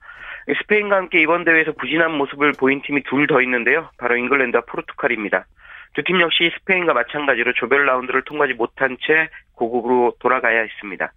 스페인과 0.61 0.95
함께 0.95 1.21
이번 1.21 1.43
대회에서 1.43 1.73
부진한 1.73 2.13
모습을 2.13 2.53
보인 2.53 2.81
팀이 2.81 3.03
둘 3.03 3.27
더 3.27 3.41
있는데요. 3.41 3.89
바로 3.97 4.15
잉글랜드와 4.15 4.63
포르투갈입니다. 4.65 5.45
두 5.93 6.03
팀 6.03 6.21
역시 6.21 6.49
스페인과 6.59 6.93
마찬가지로 6.93 7.51
조별 7.53 7.85
라운드를 7.85 8.23
통과하지 8.23 8.53
못한 8.53 8.95
채 9.05 9.29
고국으로 9.55 10.15
돌아가야 10.19 10.61
했습니다. 10.61 11.11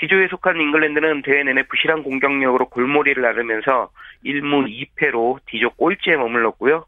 D조에 0.00 0.26
속한 0.28 0.60
잉글랜드는 0.60 1.22
대회 1.22 1.44
내내 1.44 1.62
부실한 1.68 2.02
공격력으로 2.02 2.68
골머리를 2.70 3.22
앓으면서 3.22 3.90
1무 4.24 4.66
2패로 4.96 5.38
D조 5.46 5.70
꼴찌에 5.76 6.16
머물렀고요. 6.16 6.84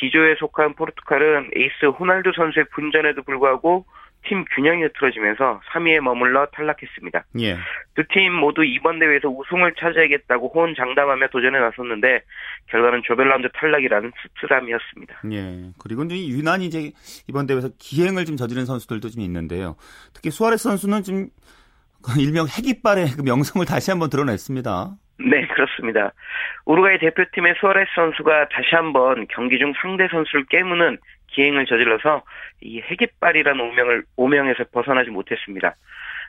G조에 0.00 0.36
속한 0.38 0.74
포르투갈은 0.74 1.50
에이스 1.54 1.86
호날두 1.98 2.32
선수의 2.34 2.66
분전에도 2.74 3.22
불구하고 3.22 3.84
팀 4.26 4.44
균형이 4.54 4.82
흐트러지면서 4.82 5.60
3위에 5.72 6.00
머물러 6.00 6.46
탈락했습니다. 6.52 7.24
예. 7.40 7.56
두팀 7.94 8.34
모두 8.34 8.64
이번 8.64 8.98
대회에서 8.98 9.28
우승을 9.28 9.74
차지하겠다고 9.78 10.52
호언장담하며 10.54 11.28
도전에 11.28 11.58
나섰는데 11.58 12.22
결과는 12.66 13.02
조별라운드 13.04 13.48
탈락이라는 13.54 14.12
씁쓸함이었습니다. 14.22 15.20
예. 15.32 15.70
그리고 15.78 16.04
유난히 16.10 16.66
이제 16.66 16.92
이번 17.28 17.46
대회에서 17.46 17.70
기행을 17.78 18.26
좀 18.26 18.36
저지른 18.36 18.66
선수들도 18.66 19.08
좀 19.08 19.22
있는데요. 19.22 19.76
특히 20.12 20.30
수아레스 20.30 20.64
선수는 20.64 21.02
좀 21.02 21.28
일명 22.18 22.46
핵이빨의 22.46 23.10
그 23.16 23.22
명성을 23.22 23.64
다시 23.66 23.90
한번 23.90 24.10
드러냈습니다. 24.10 24.96
네, 25.22 25.46
그렇습니다. 25.48 26.12
우루과이 26.64 26.98
대표팀의 26.98 27.54
수아레스 27.60 27.90
선수가 27.94 28.48
다시 28.48 28.74
한번 28.74 29.26
경기 29.28 29.58
중 29.58 29.72
상대 29.80 30.08
선수를 30.08 30.46
깨무는 30.46 30.98
기행을 31.28 31.66
저질러서 31.66 32.22
이 32.62 32.80
핵이빨이라는 32.80 33.60
오명을 33.60 34.04
오명에서 34.16 34.64
벗어나지 34.72 35.10
못했습니다. 35.10 35.74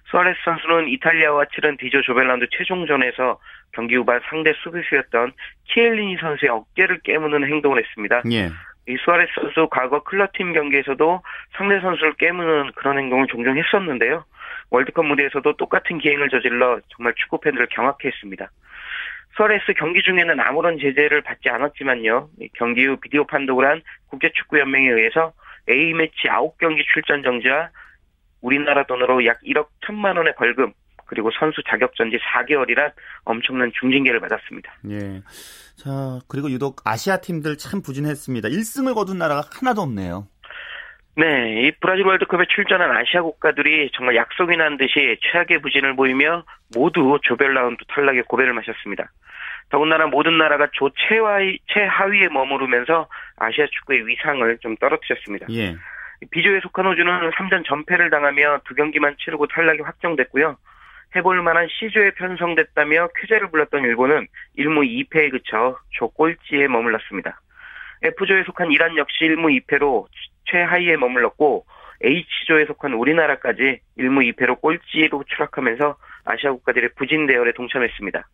수아레스 0.09 0.39
선수는 0.43 0.89
이탈리아와 0.89 1.45
치른 1.53 1.77
디조 1.77 2.01
조벨라운드 2.01 2.47
최종전에서 2.51 3.39
경기 3.71 3.95
후반 3.95 4.19
상대 4.29 4.53
수비수였던 4.63 5.31
키엘리니 5.65 6.17
선수의 6.17 6.49
어깨를 6.49 6.99
깨무는 7.03 7.45
행동을 7.45 7.79
했습니다. 7.79 8.21
예. 8.31 8.49
이 8.87 8.97
수아레스 8.97 9.31
선수 9.35 9.67
과거 9.69 10.03
클럽팀 10.03 10.53
경기에서도 10.53 11.21
상대 11.55 11.79
선수를 11.79 12.13
깨무는 12.13 12.71
그런 12.75 12.97
행동을 12.97 13.27
종종 13.27 13.57
했었는데요. 13.57 14.25
월드컵 14.69 15.05
무대에서도 15.05 15.55
똑같은 15.57 15.99
기행을 15.99 16.29
저질러 16.29 16.79
정말 16.95 17.13
축구 17.15 17.39
팬들을 17.39 17.67
경악해 17.67 18.07
했습니다. 18.07 18.49
수아레스 19.35 19.73
경기 19.77 20.01
중에는 20.01 20.39
아무런 20.39 20.77
제재를 20.77 21.21
받지 21.21 21.49
않았지만요. 21.49 22.29
경기 22.53 22.85
후 22.85 22.97
비디오 22.97 23.25
판독을 23.25 23.65
한 23.65 23.81
국제축구연맹에 24.09 24.89
의해서 24.89 25.33
A매치 25.69 26.27
9경기 26.27 26.83
출전 26.93 27.23
정지와 27.23 27.69
우리나라 28.41 28.83
돈으로 28.85 29.25
약 29.25 29.39
1억 29.41 29.67
1천만 29.81 30.17
원의 30.17 30.33
벌금 30.37 30.73
그리고 31.05 31.29
선수 31.37 31.61
자격 31.69 31.93
전지 31.95 32.17
4개월이란 32.17 32.93
엄청난 33.25 33.69
중징계를 33.79 34.21
받았습니다. 34.21 34.73
예. 34.89 35.21
자, 35.75 36.19
그리고 36.27 36.49
유독 36.49 36.81
아시아 36.85 37.17
팀들 37.17 37.57
참 37.57 37.81
부진했습니다. 37.81 38.47
1승을 38.47 38.95
거둔 38.95 39.17
나라가 39.17 39.43
하나도 39.53 39.81
없네요. 39.81 40.27
네, 41.15 41.67
이 41.67 41.71
브라질 41.79 42.05
월드컵에 42.05 42.45
출전한 42.49 42.95
아시아 42.95 43.21
국가들이 43.21 43.91
정말 43.93 44.15
약속이나 44.15 44.63
한 44.63 44.77
듯이 44.77 45.17
최악의 45.21 45.59
부진을 45.61 45.95
보이며 45.95 46.43
모두 46.75 47.19
조별 47.23 47.53
라운드 47.53 47.83
탈락의 47.85 48.23
고배를 48.23 48.53
마셨습니다. 48.53 49.11
더군다나 49.69 50.05
모든 50.07 50.37
나라가 50.37 50.67
조 50.73 50.89
최하위, 51.07 51.59
최하위에 51.67 52.29
머무르면서 52.29 53.07
아시아 53.37 53.65
축구의 53.67 54.07
위상을 54.07 54.57
좀 54.59 54.75
떨어뜨렸습니다. 54.77 55.47
예. 55.51 55.75
비조에 56.29 56.59
속한 56.61 56.85
호주는 56.85 57.31
3전 57.31 57.65
전패를 57.65 58.09
당하며 58.09 58.61
두 58.65 58.75
경기만 58.75 59.15
치르고 59.19 59.47
탈락이 59.47 59.81
확정됐고요. 59.81 60.57
해볼 61.15 61.41
만한 61.41 61.67
C조에 61.67 62.11
편성됐다며 62.11 63.09
쾌재를 63.15 63.49
불렀던 63.49 63.83
일본은 63.83 64.27
1무 64.57 65.09
2패에 65.09 65.31
그쳐 65.31 65.77
조 65.91 66.09
꼴찌에 66.09 66.67
머물렀습니다. 66.67 67.41
F조에 68.03 68.43
속한 68.43 68.71
이란 68.71 68.97
역시 68.97 69.25
1무 69.25 69.65
2패로 69.67 70.07
최하위에 70.51 70.97
머물렀고 70.97 71.65
H조에 72.03 72.65
속한 72.65 72.93
우리나라까지 72.93 73.79
1무 73.97 74.33
2패로 74.33 74.59
꼴찌로 74.59 75.23
추락하면서 75.27 75.95
아시아 76.25 76.51
국가들의 76.51 76.91
부진 76.95 77.27
대열에 77.27 77.53
동참했습니다. 77.53 78.27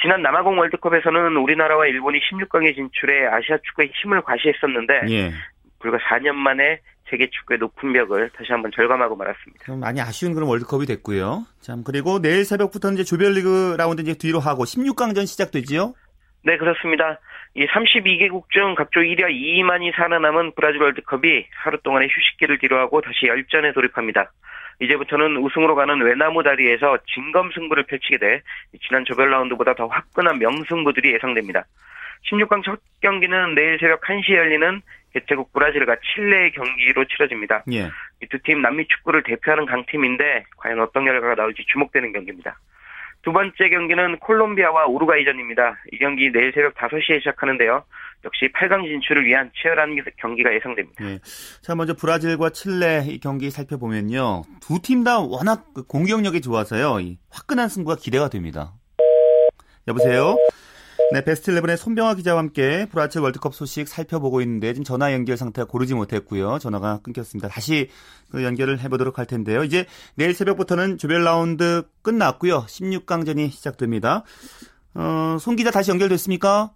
지난 0.00 0.22
남아공 0.22 0.58
월드컵에서는 0.58 1.36
우리나라와 1.36 1.86
일본이 1.86 2.20
16강에 2.20 2.74
진출해 2.74 3.26
아시아 3.26 3.58
축구에 3.62 3.90
힘을 4.02 4.22
과시했었는데 4.22 5.00
예. 5.10 5.32
불과 5.80 5.98
4년 5.98 6.34
만에 6.34 6.80
세계 7.10 7.28
축구의 7.28 7.58
높은 7.58 7.92
벽을 7.92 8.30
다시 8.30 8.52
한번 8.52 8.70
절감하고 8.74 9.16
말았습니다. 9.16 9.76
많이 9.76 10.00
아쉬운 10.00 10.32
그런 10.32 10.48
월드컵이 10.48 10.86
됐고요. 10.86 11.44
참 11.60 11.82
그리고 11.84 12.22
내일 12.22 12.44
새벽부터 12.44 12.92
이제 12.92 13.04
조별리그 13.04 13.74
라운드 13.76 14.00
이제 14.00 14.14
뒤로 14.14 14.40
하고 14.40 14.64
16강전 14.64 15.26
시작되지요? 15.26 15.94
네 16.44 16.56
그렇습니다. 16.56 17.18
이 17.54 17.66
32개국 17.66 18.50
중 18.50 18.74
각조 18.74 19.00
1위 19.00 19.20
2위만이 19.20 19.94
살아남은 19.94 20.52
브라질 20.56 20.82
월드컵이 20.82 21.46
하루 21.54 21.78
동안의 21.82 22.08
휴식기를 22.08 22.58
뒤로하고 22.58 23.00
다시 23.00 23.26
열전에 23.26 23.72
돌입합니다. 23.72 24.30
이제부터는 24.80 25.36
우승으로 25.36 25.74
가는 25.74 26.00
외나무 26.00 26.42
다리에서 26.42 26.98
진검 27.14 27.52
승부를 27.52 27.84
펼치게 27.84 28.18
돼 28.18 28.42
지난 28.86 29.04
조별 29.04 29.30
라운드보다 29.30 29.74
더 29.74 29.86
화끈한 29.86 30.38
명승부들이 30.38 31.12
예상됩니다. 31.14 31.64
16강 32.30 32.64
첫 32.64 32.80
경기는 33.00 33.54
내일 33.54 33.78
새벽 33.78 34.00
1시에 34.00 34.34
열리는 34.34 34.80
개최국 35.12 35.52
브라질과 35.52 35.96
칠레의 36.14 36.52
경기로 36.52 37.04
치러집니다. 37.04 37.64
예. 37.72 37.90
이두 38.22 38.38
팀 38.44 38.62
남미 38.62 38.86
축구를 38.88 39.22
대표하는 39.22 39.66
강팀인데 39.66 40.44
과연 40.56 40.80
어떤 40.80 41.04
결과가 41.04 41.34
나올지 41.34 41.64
주목되는 41.66 42.12
경기입니다. 42.12 42.56
두 43.22 43.32
번째 43.32 43.68
경기는 43.70 44.18
콜롬비아와 44.18 44.86
우루과이전입니다. 44.86 45.76
이 45.92 45.98
경기 45.98 46.30
내일 46.32 46.52
새벽 46.52 46.74
5시에 46.74 47.18
시작하는데요. 47.20 47.84
역시 48.24 48.48
8강 48.54 48.84
진출을 48.84 49.24
위한 49.26 49.50
치열한 49.60 49.96
경기가 50.16 50.52
예상됩니다. 50.54 51.04
네. 51.04 51.18
자, 51.60 51.74
먼저 51.74 51.94
브라질과 51.94 52.50
칠레 52.50 53.04
이 53.06 53.20
경기 53.20 53.50
살펴보면요. 53.50 54.42
두 54.60 54.78
팀 54.82 55.04
다 55.04 55.20
워낙 55.20 55.66
그 55.74 55.84
공격력이 55.86 56.40
좋아서요. 56.40 56.98
화끈한 57.30 57.68
승부가 57.68 57.96
기대가 57.96 58.28
됩니다. 58.28 58.72
여보세요? 59.88 60.36
네, 61.12 61.22
베스트 61.22 61.52
11의 61.52 61.76
손병화 61.76 62.14
기자와 62.14 62.38
함께 62.38 62.86
브라질 62.90 63.20
월드컵 63.20 63.54
소식 63.54 63.86
살펴보고 63.86 64.40
있는데 64.40 64.72
지금 64.72 64.82
전화 64.82 65.12
연결 65.12 65.36
상태가 65.36 65.68
고르지 65.68 65.94
못했고요. 65.94 66.58
전화가 66.58 67.00
끊겼습니다. 67.02 67.48
다시 67.48 67.90
그 68.30 68.42
연결을 68.42 68.80
해보도록 68.80 69.18
할 69.18 69.26
텐데요. 69.26 69.62
이제 69.62 69.84
내일 70.16 70.32
새벽부터는 70.32 70.96
조별 70.96 71.22
라운드 71.22 71.82
끝났고요. 72.00 72.60
16강전이 72.60 73.50
시작됩니다. 73.50 74.24
어, 74.94 75.36
손 75.38 75.56
기자 75.56 75.70
다시 75.70 75.90
연결됐습니까? 75.90 76.70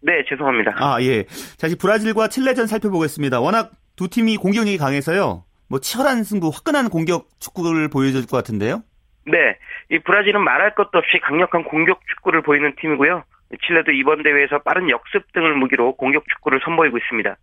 네, 0.00 0.24
죄송합니다. 0.26 0.76
아, 0.76 1.02
예. 1.02 1.24
자, 1.58 1.66
이제 1.66 1.76
브라질과 1.76 2.28
칠레전 2.28 2.66
살펴보겠습니다. 2.66 3.40
워낙 3.40 3.72
두 3.94 4.08
팀이 4.08 4.38
공격력이 4.38 4.78
강해서요. 4.78 5.44
뭐 5.68 5.78
치열한 5.80 6.24
승부, 6.24 6.48
화끈한 6.48 6.88
공격 6.88 7.28
축구를 7.38 7.90
보여줄 7.90 8.26
것 8.26 8.38
같은데요. 8.38 8.82
네, 9.26 9.58
이 9.90 9.98
브라질은 9.98 10.42
말할 10.42 10.74
것도 10.74 10.90
없이 10.94 11.18
강력한 11.22 11.64
공격 11.64 12.00
축구를 12.08 12.40
보이는 12.40 12.74
팀이고요. 12.80 13.22
칠레도 13.66 13.92
이번 13.92 14.22
대회에서 14.22 14.58
빠른 14.60 14.90
역습 14.90 15.32
등을 15.32 15.54
무기로 15.54 15.96
공격 15.96 16.24
축구를 16.28 16.60
선보이고 16.64 16.96
있습니다. 16.98 17.36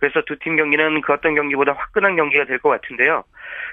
그래서 0.00 0.22
두 0.26 0.36
팀 0.36 0.56
경기는 0.56 1.00
그 1.00 1.12
어떤 1.12 1.34
경기보다 1.36 1.72
화끈한 1.72 2.16
경기가 2.16 2.44
될 2.44 2.58
것 2.58 2.70
같은데요. 2.70 3.22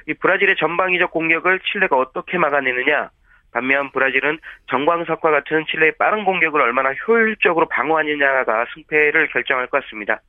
이 0.07 0.13
브라질의 0.13 0.57
전방위적 0.57 1.09
공격을 1.11 1.59
칠레가 1.59 1.97
어떻게 1.97 2.37
막아내느냐, 2.37 3.09
반면 3.51 3.91
브라질은 3.91 4.37
정광석과 4.67 5.31
같은 5.31 5.65
칠레의 5.71 5.93
빠른 5.97 6.25
공격을 6.25 6.61
얼마나 6.61 6.93
효율적으로 6.93 7.67
방어하느냐가 7.67 8.65
승패를 8.75 9.29
결정할 9.29 9.65
것 9.67 9.83
같습니다. 9.83 10.19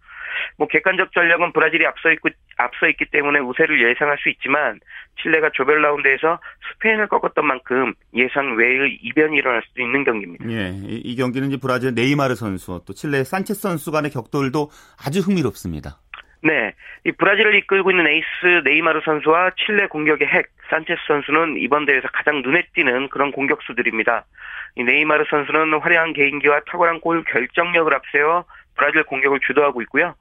뭐 0.56 0.68
객관적 0.68 1.12
전력은 1.12 1.52
브라질이 1.52 1.86
앞서 1.86 2.10
있고 2.12 2.28
앞서 2.56 2.88
있기 2.88 3.06
때문에 3.06 3.38
우세를 3.40 3.88
예상할 3.88 4.18
수 4.18 4.28
있지만 4.28 4.80
칠레가 5.22 5.50
조별 5.54 5.82
라운드에서 5.82 6.38
스페인을 6.72 7.08
꺾었던 7.08 7.46
만큼 7.46 7.94
예상 8.14 8.56
외의 8.56 8.98
이변이 9.02 9.36
일어날 9.36 9.62
수도 9.66 9.82
있는 9.82 10.04
경기입니다. 10.04 10.44
예, 10.50 10.70
이, 10.70 10.96
이 11.04 11.16
경기는 11.16 11.48
이제 11.48 11.58
브라질 11.60 11.94
네이마르 11.94 12.34
선수 12.34 12.82
또 12.86 12.92
칠레 12.92 13.24
산체스 13.24 13.60
선수 13.60 13.90
간의 13.90 14.10
격돌도 14.10 14.70
아주 15.04 15.20
흥미롭습니다. 15.20 15.98
네, 16.42 16.74
이 17.04 17.12
브라질을 17.12 17.54
이끌고 17.56 17.90
있는 17.90 18.06
에이스 18.06 18.62
네이마르 18.64 19.02
선수와 19.04 19.50
칠레 19.66 19.88
공격의 19.88 20.26
핵 20.26 20.46
산체스 20.70 21.00
선수는 21.06 21.58
이번 21.58 21.84
대회에서 21.84 22.08
가장 22.12 22.40
눈에 22.42 22.66
띄는 22.74 23.08
그런 23.10 23.30
공격수들입니다. 23.32 24.24
이 24.76 24.84
네이마르 24.84 25.24
선수는 25.28 25.80
화려한 25.80 26.14
개인기와 26.14 26.60
탁월한 26.70 27.00
골 27.00 27.24
결정력을 27.24 27.92
앞세워 27.92 28.44
브라질 28.80 29.02
공격을 29.04 29.40
주도하고 29.46 29.82
있고요. 29.82 30.14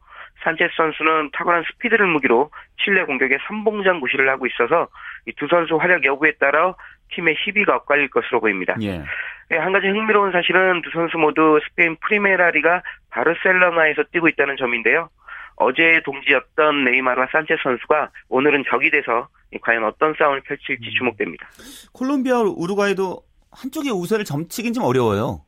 산체스 0.44 0.74
선수는 0.76 1.32
탁월한 1.32 1.64
스피드를 1.72 2.06
무기로 2.08 2.52
칠레 2.84 3.06
공격에 3.06 3.38
선봉장 3.48 4.00
구실을 4.02 4.30
하고 4.30 4.46
있어서 4.48 4.88
이 5.26 5.32
두 5.38 5.48
선수 5.50 5.78
활약 5.78 6.04
여부에 6.06 6.34
따라 6.40 6.76
팀의 7.14 7.36
희비가 7.44 7.76
엇갈릴 7.78 8.10
것으로 8.10 8.40
보입니다. 8.42 8.76
예. 8.82 9.04
예. 9.52 9.58
한 9.58 9.72
가지 9.72 9.88
흥미로운 9.88 10.32
사실은 10.32 10.82
두 10.82 10.90
선수 10.92 11.18
모두 11.18 11.60
스페인 11.70 11.96
프리메라리가 12.02 12.84
바르셀로나에서 13.10 14.04
뛰고 14.12 14.28
있다는 14.28 14.58
점인데요. 14.58 15.10
어제 15.56 16.02
동지였던 16.06 16.84
네이마르와 16.86 17.28
산체스 17.32 17.62
선수가 17.64 18.10
오늘은 18.30 18.64
적이 18.70 18.92
돼서 18.92 19.28
과연 19.62 19.84
어떤 19.86 20.14
싸움을 20.18 20.42
펼칠지 20.42 20.88
음. 20.88 20.94
주목됩니다. 20.98 21.48
콜롬비아, 21.94 22.40
우루과이도 22.40 23.22
한쪽의 23.52 23.92
우세를 23.92 24.24
점치긴 24.26 24.74
좀 24.74 24.84
어려워요. 24.84 25.42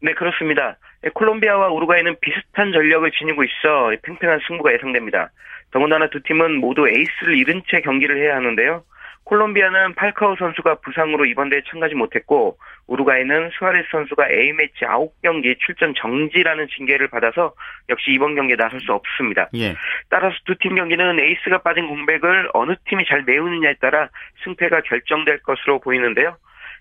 네, 0.00 0.14
그렇습니다. 0.14 0.76
콜롬비아와 1.14 1.68
우루과이는 1.68 2.16
비슷한 2.20 2.72
전력을 2.72 3.10
지니고 3.12 3.44
있어 3.44 3.92
팽팽한 4.02 4.40
승부가 4.46 4.72
예상됩니다. 4.74 5.30
더군다나 5.70 6.08
두 6.08 6.22
팀은 6.22 6.56
모두 6.56 6.88
에이스를 6.88 7.36
잃은 7.36 7.62
채 7.68 7.80
경기를 7.80 8.16
해야 8.18 8.36
하는데요. 8.36 8.82
콜롬비아는 9.24 9.94
팔카오 9.94 10.36
선수가 10.36 10.76
부상으로 10.76 11.26
이번 11.26 11.50
대회에 11.50 11.60
참가하지 11.68 11.94
못했고 11.94 12.56
우루과이는 12.86 13.50
수아레스 13.58 13.88
선수가 13.90 14.30
A매치 14.30 14.86
9경기 14.86 15.54
출전 15.60 15.92
정지라는 15.94 16.66
징계를 16.74 17.08
받아서 17.08 17.52
역시 17.90 18.10
이번 18.12 18.34
경기에 18.34 18.56
나설 18.56 18.80
수 18.80 18.90
없습니다. 18.94 19.50
예. 19.54 19.76
따라서 20.08 20.34
두 20.46 20.54
팀 20.54 20.76
경기는 20.76 21.20
에이스가 21.20 21.58
빠진 21.58 21.88
공백을 21.88 22.48
어느 22.54 22.72
팀이 22.86 23.04
잘 23.06 23.22
메우느냐에 23.24 23.74
따라 23.74 24.08
승패가 24.44 24.80
결정될 24.80 25.40
것으로 25.42 25.78
보이는데요. 25.80 26.38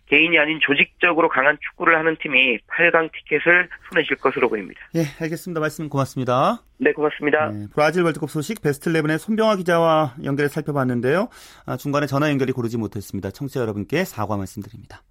개인이 0.09 0.37
아닌 0.39 0.59
조직적으로 0.61 1.29
강한 1.29 1.57
축구를 1.61 1.97
하는 1.97 2.15
팀이 2.21 2.59
8강 2.67 3.11
티켓을 3.11 3.69
손에 3.89 4.03
쥘 4.03 4.15
것으로 4.17 4.49
보입니다. 4.49 4.79
예, 4.95 5.03
알겠습니다. 5.21 5.59
말씀 5.59 5.89
고맙습니다. 5.89 6.63
네, 6.77 6.93
고맙습니다. 6.93 7.51
네, 7.51 7.67
브라질 7.73 8.03
월드컵 8.03 8.29
소식 8.29 8.61
베스트 8.61 8.91
11의 8.91 9.17
손병화 9.17 9.57
기자와 9.57 10.15
연결해 10.23 10.47
살펴봤는데요. 10.47 11.29
아, 11.65 11.77
중간에 11.77 12.07
전화 12.07 12.29
연결이 12.29 12.51
고르지 12.51 12.77
못했습니다. 12.77 13.31
청취자 13.31 13.59
여러분께 13.59 14.05
사과 14.05 14.37
말씀드립니다. 14.37 15.01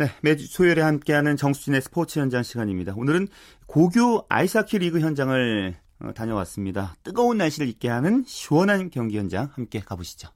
네, 0.00 0.06
매주 0.22 0.46
수요일에 0.46 0.80
함께하는 0.80 1.36
정수진의 1.36 1.82
스포츠 1.82 2.20
현장 2.20 2.42
시간입니다. 2.42 2.94
오늘은 2.96 3.28
고교 3.66 4.24
아이스하키 4.30 4.78
리그 4.78 5.00
현장을 5.00 5.76
어, 6.02 6.12
다녀왔습니다. 6.14 6.96
뜨거운 7.02 7.36
날씨를 7.36 7.68
잊게 7.68 7.90
하는 7.90 8.24
시원한 8.26 8.88
경기 8.88 9.18
현장 9.18 9.50
함께 9.52 9.80
가보시죠. 9.80 10.30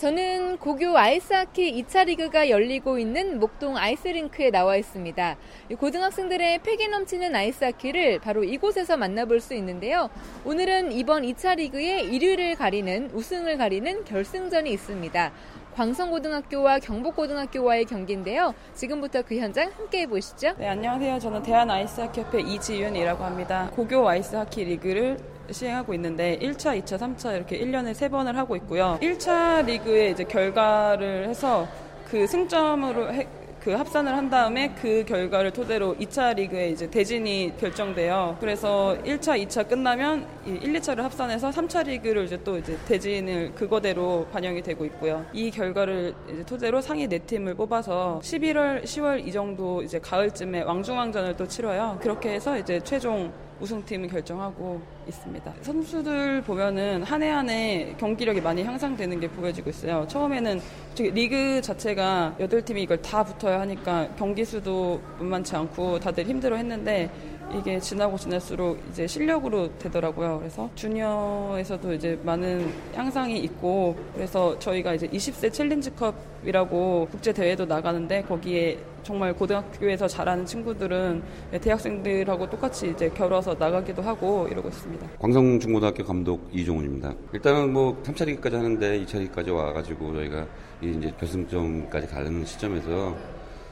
저는 0.00 0.56
고교 0.56 0.96
아이스하키 0.96 1.84
2차 1.84 2.06
리그가 2.06 2.48
열리고 2.48 2.98
있는 2.98 3.38
목동 3.38 3.76
아이스링크에 3.76 4.50
나와 4.50 4.76
있습니다. 4.76 5.36
고등학생들의 5.78 6.62
패기 6.62 6.88
넘치는 6.88 7.36
아이스하키를 7.36 8.18
바로 8.18 8.42
이곳에서 8.42 8.96
만나볼 8.96 9.40
수 9.40 9.54
있는데요. 9.54 10.08
오늘은 10.44 10.92
이번 10.92 11.22
2차 11.22 11.56
리그의 11.56 12.10
1위를 12.10 12.56
가리는 12.56 13.10
우승을 13.12 13.58
가리는 13.58 14.04
결승전이 14.04 14.72
있습니다. 14.72 15.32
광성고등학교와 15.74 16.78
경북고등학교와의 16.80 17.86
경기인데요. 17.86 18.54
지금부터 18.74 19.22
그 19.22 19.38
현장 19.38 19.70
함께 19.76 20.00
해보시죠. 20.02 20.54
네, 20.58 20.68
안녕하세요. 20.68 21.18
저는 21.18 21.42
대한 21.42 21.70
아이스하키협회 21.70 22.40
이지윤이라고 22.40 23.24
합니다. 23.24 23.70
고교 23.74 24.06
아이스하키 24.06 24.64
리그를 24.64 25.18
시행하고 25.50 25.94
있는데 25.94 26.38
1차, 26.40 26.78
2차, 26.82 26.98
3차 26.98 27.34
이렇게 27.34 27.58
1년에 27.58 27.92
3번을 27.92 28.34
하고 28.34 28.56
있고요. 28.56 28.98
1차 29.00 29.64
리그의 29.64 30.12
이제 30.12 30.24
결과를 30.24 31.28
해서 31.28 31.66
그 32.08 32.26
승점으로 32.26 33.12
해, 33.12 33.26
그 33.62 33.70
합산을 33.70 34.12
한 34.12 34.28
다음에 34.28 34.74
그 34.74 35.04
결과를 35.06 35.52
토대로 35.52 35.94
2차 35.94 36.34
리그에 36.34 36.70
이제 36.70 36.90
대진이 36.90 37.52
결정돼요. 37.60 38.36
그래서 38.40 38.96
1차, 39.04 39.40
2차 39.46 39.68
끝나면 39.68 40.26
1, 40.44 40.60
2차를 40.60 41.02
합산해서 41.02 41.50
3차 41.50 41.86
리그를 41.86 42.24
이제 42.24 42.36
또 42.42 42.58
이제 42.58 42.76
대진을 42.88 43.52
그거대로 43.54 44.26
반영이 44.32 44.62
되고 44.62 44.84
있고요. 44.86 45.24
이 45.32 45.52
결과를 45.52 46.12
이제 46.32 46.44
토대로 46.44 46.80
상위 46.80 47.06
4팀을 47.06 47.56
뽑아서 47.56 48.20
11월, 48.24 48.82
10월 48.82 49.24
이 49.24 49.30
정도 49.30 49.80
이제 49.82 50.00
가을쯤에 50.00 50.62
왕중왕전을 50.62 51.36
또 51.36 51.46
치러요. 51.46 51.98
그렇게 52.02 52.30
해서 52.30 52.58
이제 52.58 52.80
최종 52.80 53.32
우승팀을 53.62 54.08
결정하고 54.08 54.80
있습니다. 55.08 55.54
선수들 55.62 56.42
보면은 56.42 57.02
한 57.04 57.22
해 57.22 57.30
한 57.30 57.48
해 57.48 57.94
경기력이 57.98 58.40
많이 58.40 58.64
향상되는 58.64 59.20
게 59.20 59.28
보여지고 59.28 59.70
있어요. 59.70 60.04
처음에는 60.08 60.60
리그 60.98 61.62
자체가 61.62 62.34
8팀이 62.40 62.78
이걸 62.78 63.00
다 63.00 63.22
붙어야 63.22 63.60
하니까 63.60 64.08
경기 64.18 64.44
수도 64.44 65.00
만만치 65.18 65.54
않고 65.54 66.00
다들 66.00 66.24
힘들어 66.26 66.56
했는데 66.56 67.08
이게 67.52 67.78
지나고 67.78 68.16
지날수록 68.16 68.78
이제 68.90 69.06
실력으로 69.06 69.76
되더라고요. 69.78 70.38
그래서 70.38 70.70
주니어에서도 70.74 71.92
이제 71.92 72.18
많은 72.24 72.72
향상이 72.94 73.38
있고 73.40 73.96
그래서 74.14 74.58
저희가 74.58 74.94
이제 74.94 75.06
20세 75.08 75.52
챌린지컵이라고 75.52 77.08
국제 77.10 77.32
대회도 77.32 77.66
나가는데 77.66 78.22
거기에 78.22 78.78
정말 79.02 79.34
고등학교에서 79.34 80.06
잘하는 80.08 80.46
친구들은 80.46 81.22
대학생들하고 81.60 82.48
똑같이 82.48 82.90
이제 82.90 83.10
겨뤄서 83.10 83.54
나가기도 83.58 84.00
하고 84.00 84.48
이러고 84.48 84.68
있습니다. 84.68 85.08
광성중고등학교 85.18 86.04
감독 86.04 86.48
이종훈입니다. 86.52 87.12
일단은 87.32 87.72
뭐 87.72 88.00
3차 88.02 88.24
리그까지 88.26 88.56
하는데 88.56 89.04
2차 89.04 89.18
리그까지 89.18 89.50
와가지고 89.50 90.14
저희가 90.14 90.46
이제 90.80 91.12
결승점까지 91.18 92.06
가는 92.06 92.44
시점에서 92.44 93.14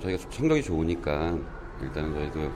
저희가 0.02 0.22
성적이 0.30 0.62
좋으니까 0.62 1.38
일단은 1.82 2.12
저희도 2.14 2.50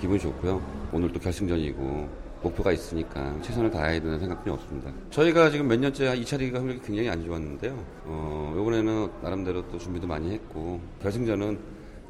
기분이 0.00 0.18
좋고요. 0.18 0.60
오늘 0.92 1.12
또 1.12 1.18
결승전이고 1.18 2.28
목표가 2.42 2.70
있으니까 2.72 3.36
최선을 3.42 3.70
다해야 3.70 4.00
되는 4.00 4.18
생각뿐이 4.18 4.54
없습니다. 4.54 4.92
저희가 5.10 5.50
지금 5.50 5.66
몇 5.66 5.78
년째 5.78 6.14
2차 6.20 6.38
리그가 6.38 6.60
활력이 6.60 6.80
굉장히 6.84 7.08
안 7.08 7.24
좋았는데요. 7.24 7.76
어, 8.04 8.54
이번에는 8.60 9.08
나름대로 9.22 9.68
또 9.68 9.78
준비도 9.78 10.06
많이 10.06 10.30
했고 10.32 10.80
결승전은 11.02 11.58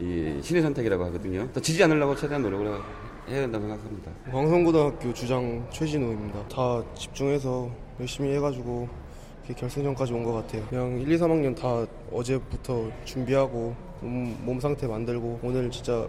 이 0.00 0.38
신의 0.42 0.62
선택이라고 0.62 1.04
하거든요. 1.06 1.48
또 1.54 1.60
지지 1.60 1.82
않으려고 1.82 2.14
최대한 2.14 2.42
노력을 2.42 2.66
해야 3.30 3.40
된다고 3.40 3.66
생각합니다. 3.66 4.12
광성고등학교 4.30 5.12
주장 5.14 5.66
최진우입니다. 5.70 6.46
다 6.48 6.82
집중해서 6.94 7.70
열심히 7.98 8.34
해가지고 8.34 8.88
결승전까지 9.56 10.12
온 10.12 10.24
것 10.24 10.34
같아요. 10.34 10.62
그냥 10.68 11.00
1, 11.00 11.10
2, 11.10 11.16
3학년 11.16 11.56
다 11.56 11.86
어제부터 12.12 12.90
준비하고 13.06 13.74
몸, 14.02 14.36
몸 14.44 14.60
상태 14.60 14.86
만들고 14.86 15.40
오늘 15.42 15.70
진짜 15.70 16.06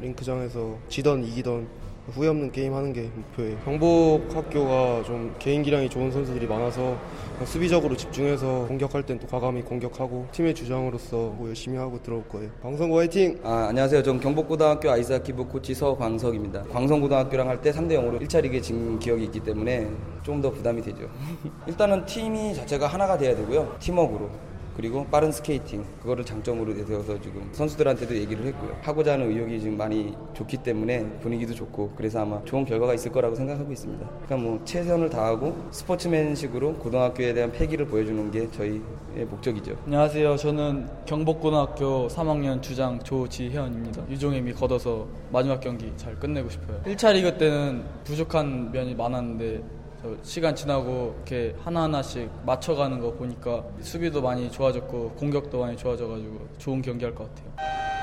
링크장에서 0.00 0.76
지던 0.88 1.24
이기던 1.24 1.66
후회 2.12 2.26
없는 2.28 2.50
게임 2.50 2.74
하는 2.74 2.92
게 2.92 3.02
목표예요. 3.14 3.56
경복 3.64 4.34
학교가 4.34 5.04
좀 5.04 5.32
개인 5.38 5.62
기량이 5.62 5.88
좋은 5.88 6.10
선수들이 6.10 6.46
많아서 6.46 6.96
수비적으로 7.44 7.96
집중해서 7.96 8.66
공격할 8.66 9.04
땐 9.04 9.18
또 9.20 9.28
과감히 9.28 9.62
공격하고 9.62 10.26
팀의 10.32 10.54
주장으로서 10.54 11.16
뭐 11.16 11.46
열심히 11.48 11.76
하고 11.78 12.02
들어올 12.02 12.26
거예요. 12.28 12.50
광성고 12.62 12.98
화이팅! 12.98 13.38
아, 13.44 13.66
안녕하세요. 13.68 14.02
전 14.02 14.18
경복고등학교 14.18 14.90
아이스하키부 14.90 15.46
코치 15.46 15.74
서광석입니다. 15.74 16.64
광성고등학교랑 16.72 17.48
할 17.48 17.60
때 17.60 17.70
3대 17.70 17.92
0으로 17.92 18.20
1차 18.22 18.40
리그에 18.40 18.60
진 18.60 18.98
기억이 18.98 19.24
있기 19.24 19.40
때문에 19.40 19.88
좀 20.22 20.40
더 20.40 20.50
부담이 20.50 20.80
되죠. 20.82 21.06
일단은 21.68 22.06
팀이 22.06 22.54
자체가 22.54 22.86
하나가 22.88 23.16
돼야 23.18 23.36
되고요. 23.36 23.76
팀워크로. 23.78 24.30
그리고 24.76 25.06
빠른 25.06 25.32
스케이팅 25.32 25.84
그거를 26.00 26.24
장점으로 26.24 26.72
내세워서 26.72 27.20
지금 27.20 27.48
선수들한테도 27.52 28.14
얘기를 28.16 28.44
했고요. 28.46 28.76
하고자 28.82 29.14
하는 29.14 29.30
의욕이 29.30 29.60
지금 29.60 29.76
많이 29.76 30.14
좋기 30.34 30.58
때문에 30.58 31.04
분위기도 31.20 31.54
좋고 31.54 31.92
그래서 31.96 32.20
아마 32.20 32.42
좋은 32.44 32.64
결과가 32.64 32.94
있을 32.94 33.12
거라고 33.12 33.34
생각하고 33.34 33.72
있습니다. 33.72 34.06
그러니까 34.26 34.36
뭐 34.36 34.60
최선을 34.64 35.10
다하고 35.10 35.56
스포츠맨십으로 35.70 36.74
고등학교에 36.74 37.34
대한 37.34 37.52
패기를 37.52 37.86
보여주는 37.86 38.30
게 38.30 38.50
저희의 38.50 38.80
목적이죠. 39.28 39.76
안녕하세요. 39.86 40.36
저는 40.36 40.88
경복고등학교 41.06 42.08
3학년 42.08 42.62
주장 42.62 42.98
조지현입니다. 43.00 44.08
유종임이 44.08 44.52
걷어서 44.52 45.06
마지막 45.30 45.60
경기 45.60 45.92
잘 45.96 46.14
끝내고 46.18 46.48
싶어요. 46.50 46.80
1차 46.84 47.12
리그 47.12 47.36
때는 47.38 47.84
부족한 48.04 48.72
면이 48.72 48.94
많았는데 48.94 49.79
시간 50.22 50.54
지나고 50.54 51.14
이렇게 51.16 51.54
하나하나씩 51.62 52.30
맞춰가는 52.46 53.00
거 53.00 53.12
보니까 53.12 53.64
수비도 53.80 54.22
많이 54.22 54.50
좋아졌고 54.50 55.10
공격도 55.12 55.60
많이 55.60 55.76
좋아져가지고 55.76 56.48
좋은 56.58 56.80
경기 56.82 57.04
할 57.04 57.14
것 57.14 57.28
같아요. 57.34 57.99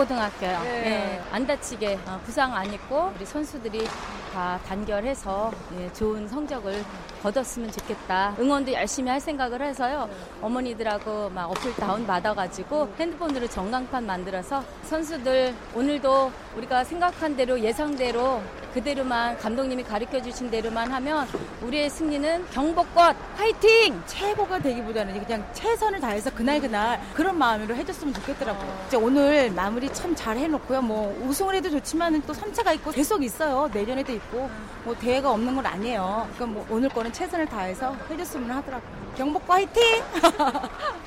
고등학교요. 0.00 0.62
네. 0.62 0.80
네. 0.80 1.22
안 1.30 1.46
다치게 1.46 1.98
어, 2.06 2.18
부상 2.24 2.54
안 2.56 2.72
입고 2.72 3.12
우리 3.14 3.26
선수들이 3.26 3.86
다 4.32 4.58
단결해서 4.66 5.50
예, 5.78 5.92
좋은 5.92 6.26
성적을 6.26 6.82
거뒀으면 7.22 7.70
좋겠다. 7.70 8.34
응원도 8.38 8.72
열심히 8.72 9.10
할 9.10 9.20
생각을 9.20 9.60
해서요. 9.60 10.08
어머니들하고 10.40 11.28
막 11.28 11.50
어플 11.50 11.74
다운 11.74 12.06
받아가지고 12.06 12.94
핸드폰으로 12.98 13.46
전광판 13.46 14.06
만들어서 14.06 14.64
선수들 14.84 15.54
오늘도 15.74 16.32
우리가 16.56 16.82
생각한 16.84 17.36
대로 17.36 17.60
예상대로 17.60 18.40
그대로만 18.72 19.36
감독님이 19.36 19.82
가르쳐 19.82 20.22
주신 20.22 20.50
대로만 20.50 20.90
하면 20.92 21.28
우리의 21.62 21.90
승리는 21.90 22.46
경복권 22.50 23.16
화이팅! 23.36 24.02
최고가 24.06 24.58
되기보다는 24.60 25.22
그냥 25.24 25.46
최선을 25.52 26.00
다해서 26.00 26.30
그날 26.34 26.60
그날 26.60 27.00
그런 27.14 27.36
마음으로 27.38 27.74
해줬으면 27.74 28.14
좋겠더라고요. 28.14 28.84
이제 28.86 28.96
오늘 28.96 29.50
마무리 29.50 29.92
참 29.92 30.10
잘 30.16 30.36
해놓고요. 30.36 30.82
뭐 30.82 31.16
우승을 31.22 31.54
해도 31.54 31.70
좋지만 31.70 32.20
또 32.26 32.32
3차가 32.32 32.74
있고 32.74 32.90
계속 32.90 33.22
있어요. 33.22 33.70
내년에도 33.72 34.12
있고 34.12 34.50
뭐 34.84 34.94
대회가 34.96 35.30
없는 35.30 35.54
건 35.54 35.64
아니에요. 35.64 36.28
그러니까 36.34 36.46
뭐 36.58 36.66
오늘 36.68 36.88
거는 36.88 37.12
최선을 37.12 37.46
다해서 37.46 37.94
해줬으면 38.10 38.50
하더라고요. 38.50 38.90
경복과 39.16 39.54
화이팅! 39.54 40.02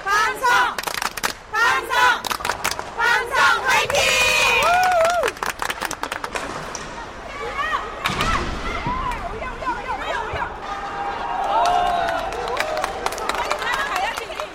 반성! 0.03 0.49
반성 1.51 2.23
화이팅! 3.65 3.99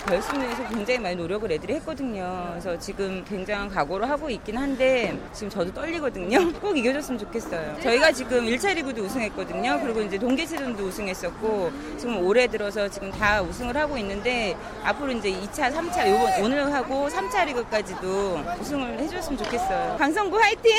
결승에서 0.07 0.65
굉장히 0.99 1.03
많이 1.03 1.17
노력을 1.17 1.51
애들이 1.51 1.75
했거든요. 1.75 2.49
그래서 2.51 2.79
지금 2.79 3.25
굉장한 3.25 3.69
각오를 3.69 4.09
하고 4.11 4.29
있긴 4.29 4.59
한데 4.59 5.17
지금 5.33 5.49
저도 5.49 5.73
떨리거든요. 5.73 6.53
꼭 6.61 6.77
이겨줬으면 6.77 7.19
좋겠어요. 7.21 7.77
저희가 7.83 8.13
지금 8.13 8.45
1차 8.45 8.75
리그도 8.75 9.03
우승했거든요. 9.05 9.81
그리고 9.83 10.01
이제 10.03 10.19
동계시즌도 10.19 10.85
우승했었고 10.85 11.71
지금 11.97 12.19
올해 12.25 12.47
들어서 12.47 12.89
지금 12.89 13.11
다 13.13 13.41
우승을 13.43 13.77
하고 13.77 13.97
있는데 13.99 14.57
앞으로 14.85 15.13
이제 15.13 15.31
2차, 15.31 15.73
3차 15.73 16.09
요번 16.11 16.45
오늘 16.45 16.73
하고 16.73 17.09
3차 17.09 17.47
리그까지도 17.47 18.41
우승을 18.61 18.99
해줬으면 18.99 19.39
좋겠어요. 19.39 19.97
강성구 19.99 20.39
화이팅! 20.39 20.73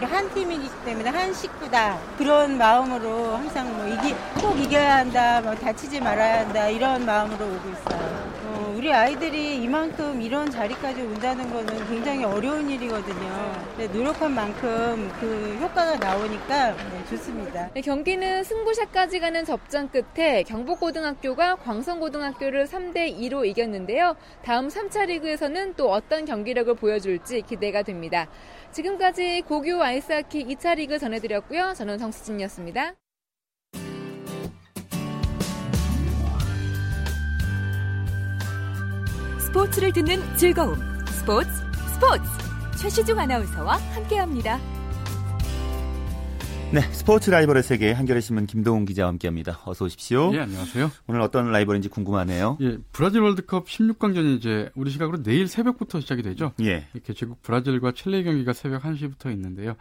한 0.00 0.32
팀이기 0.34 0.68
때문에 0.84 1.10
한 1.10 1.34
식구다 1.34 1.98
그런 2.16 2.56
마음으로 2.56 3.36
항상 3.36 3.76
뭐 3.76 3.86
이기 3.86 4.14
꼭 4.40 4.58
이겨야 4.58 4.98
한다, 4.98 5.40
뭐 5.40 5.54
다치지 5.54 6.00
말아야 6.00 6.40
한다 6.40 6.68
이런 6.68 7.04
마음으로 7.04 7.44
오고 7.46 7.70
있어요. 7.70 8.29
어, 8.80 8.82
우리 8.82 8.90
아이들이 8.90 9.62
이만큼 9.62 10.22
이런 10.22 10.50
자리까지 10.50 11.02
온다는 11.02 11.50
거는 11.50 11.86
굉장히 11.88 12.24
어려운 12.24 12.70
일이거든요. 12.70 13.52
근데 13.76 13.86
노력한 13.92 14.34
만큼 14.34 15.12
그 15.20 15.58
효과가 15.60 15.96
나오니까 15.96 16.72
네, 16.72 17.04
좋습니다. 17.10 17.68
네, 17.74 17.82
경기는 17.82 18.42
승부샷까지 18.42 19.20
가는 19.20 19.44
접전 19.44 19.90
끝에 19.90 20.44
경북고등학교가 20.44 21.56
광성고등학교를 21.56 22.66
3대 22.66 23.14
2로 23.18 23.44
이겼는데요. 23.44 24.16
다음 24.42 24.68
3차 24.68 25.08
리그에서는 25.08 25.74
또 25.74 25.92
어떤 25.92 26.24
경기력을 26.24 26.74
보여줄지 26.74 27.42
기대가 27.42 27.82
됩니다. 27.82 28.28
지금까지 28.72 29.42
고교 29.42 29.82
아이스하키 29.82 30.46
2차 30.46 30.76
리그 30.76 30.98
전해드렸고요. 30.98 31.74
저는 31.74 31.98
정수진이었습니다. 31.98 32.94
스포츠를 39.50 39.92
듣는 39.92 40.36
즐거움. 40.36 40.78
스포츠, 41.06 41.50
스포츠. 41.94 42.22
최시중 42.76 43.18
아나운서와 43.18 43.78
함께합니다. 43.94 44.60
네, 46.72 46.82
스포츠 46.92 47.30
라이벌의 47.30 47.64
세계 47.64 47.90
한겨레 47.90 48.20
신문 48.20 48.46
김동훈 48.46 48.84
기자와 48.84 49.08
함께합니다. 49.08 49.58
어서 49.64 49.86
오십시오. 49.86 50.32
예, 50.34 50.38
안녕하세요. 50.38 50.92
오늘 51.08 51.20
어떤 51.20 51.50
라이벌인지 51.50 51.88
궁금하네요. 51.88 52.58
예, 52.60 52.78
브라질 52.92 53.22
월드컵 53.22 53.66
16강전이 53.66 54.36
이제 54.36 54.70
우리 54.76 54.92
시각으로 54.92 55.20
내일 55.24 55.48
새벽부터 55.48 55.98
시작이 55.98 56.22
되죠. 56.22 56.52
예. 56.60 56.86
개최국 56.94 57.42
브라질과 57.42 57.90
칠레 57.90 58.22
경기가 58.22 58.52
새벽 58.52 58.84
1시부터 58.84 59.32
있는데요. 59.32 59.74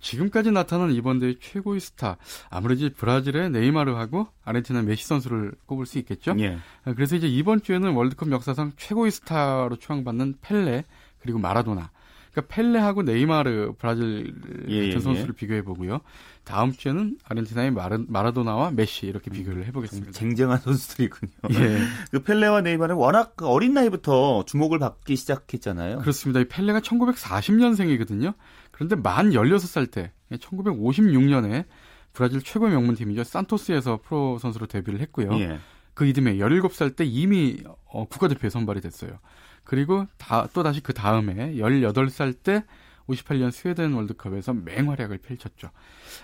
지금까지 0.00 0.50
나타난 0.50 0.90
이번 0.90 1.20
대회 1.20 1.36
최고의 1.40 1.78
스타 1.78 2.16
아무래도 2.50 2.90
브라질의 2.90 3.50
네이마르하고 3.50 4.26
아르헨티나 4.44 4.82
메시 4.82 5.06
선수를 5.06 5.52
꼽을 5.66 5.86
수 5.86 6.00
있겠죠. 6.00 6.34
예. 6.40 6.58
그래서 6.96 7.14
이제 7.14 7.28
이번 7.28 7.62
주에는 7.62 7.92
월드컵 7.92 8.32
역사상 8.32 8.72
최고의 8.76 9.12
스타로 9.12 9.76
추앙받는 9.76 10.38
펠레 10.40 10.86
그리고 11.20 11.38
마라도나 11.38 11.92
그러니까 12.32 12.54
펠레하고 12.54 13.02
네이마르 13.02 13.74
브라질 13.78 14.34
예, 14.68 14.86
같은 14.86 14.96
예, 14.96 15.00
선수를 15.00 15.34
예. 15.34 15.36
비교해 15.36 15.62
보고요. 15.62 16.00
다음 16.44 16.72
주에는 16.72 17.18
아르헨티나의 17.24 17.70
마라, 17.70 17.98
마라도나와 18.08 18.70
메시 18.70 19.06
이렇게 19.06 19.30
음, 19.30 19.32
비교를 19.32 19.66
해보겠습니다. 19.66 20.12
쟁쟁한 20.12 20.58
선수들이군요. 20.60 21.30
예. 21.52 21.78
그 22.10 22.22
펠레와 22.22 22.62
네이마르는 22.62 22.98
워낙 22.98 23.36
그 23.36 23.46
어린 23.46 23.74
나이부터 23.74 24.44
주목을 24.46 24.78
받기 24.78 25.14
시작했잖아요. 25.14 25.98
그렇습니다. 25.98 26.40
이 26.40 26.44
펠레가 26.44 26.80
1940년생이거든요. 26.80 28.34
그런데 28.70 28.96
만 28.96 29.30
16살 29.30 29.90
때 29.90 30.12
1956년에 30.32 31.66
브라질 32.14 32.42
최고의 32.42 32.72
명문팀이죠. 32.72 33.24
산토스에서 33.24 34.00
프로 34.02 34.38
선수로 34.38 34.66
데뷔를 34.66 35.00
했고요. 35.00 35.32
예. 35.38 35.58
그 35.94 36.06
이듬해 36.06 36.36
17살 36.36 36.96
때 36.96 37.04
이미 37.04 37.62
어, 37.84 38.06
국가대표에 38.06 38.48
선발이 38.50 38.80
됐어요. 38.80 39.18
그리고 39.64 40.06
다, 40.18 40.48
또 40.52 40.62
다시 40.62 40.80
그 40.80 40.92
다음에 40.92 41.54
18살 41.56 42.34
때 42.42 42.64
58년 43.08 43.50
스웨덴 43.50 43.92
월드컵에서 43.94 44.52
맹활약을 44.54 45.18
펼쳤죠. 45.18 45.70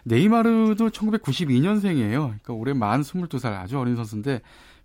네이마르도 0.05 0.91
1992년생이에요. 0.91 2.21
그러니까 2.27 2.53
올해 2.53 2.73
만 2.73 3.03
22살 3.03 3.47
아주 3.55 3.79
어린 3.79 3.97
선수인데 3.97 4.41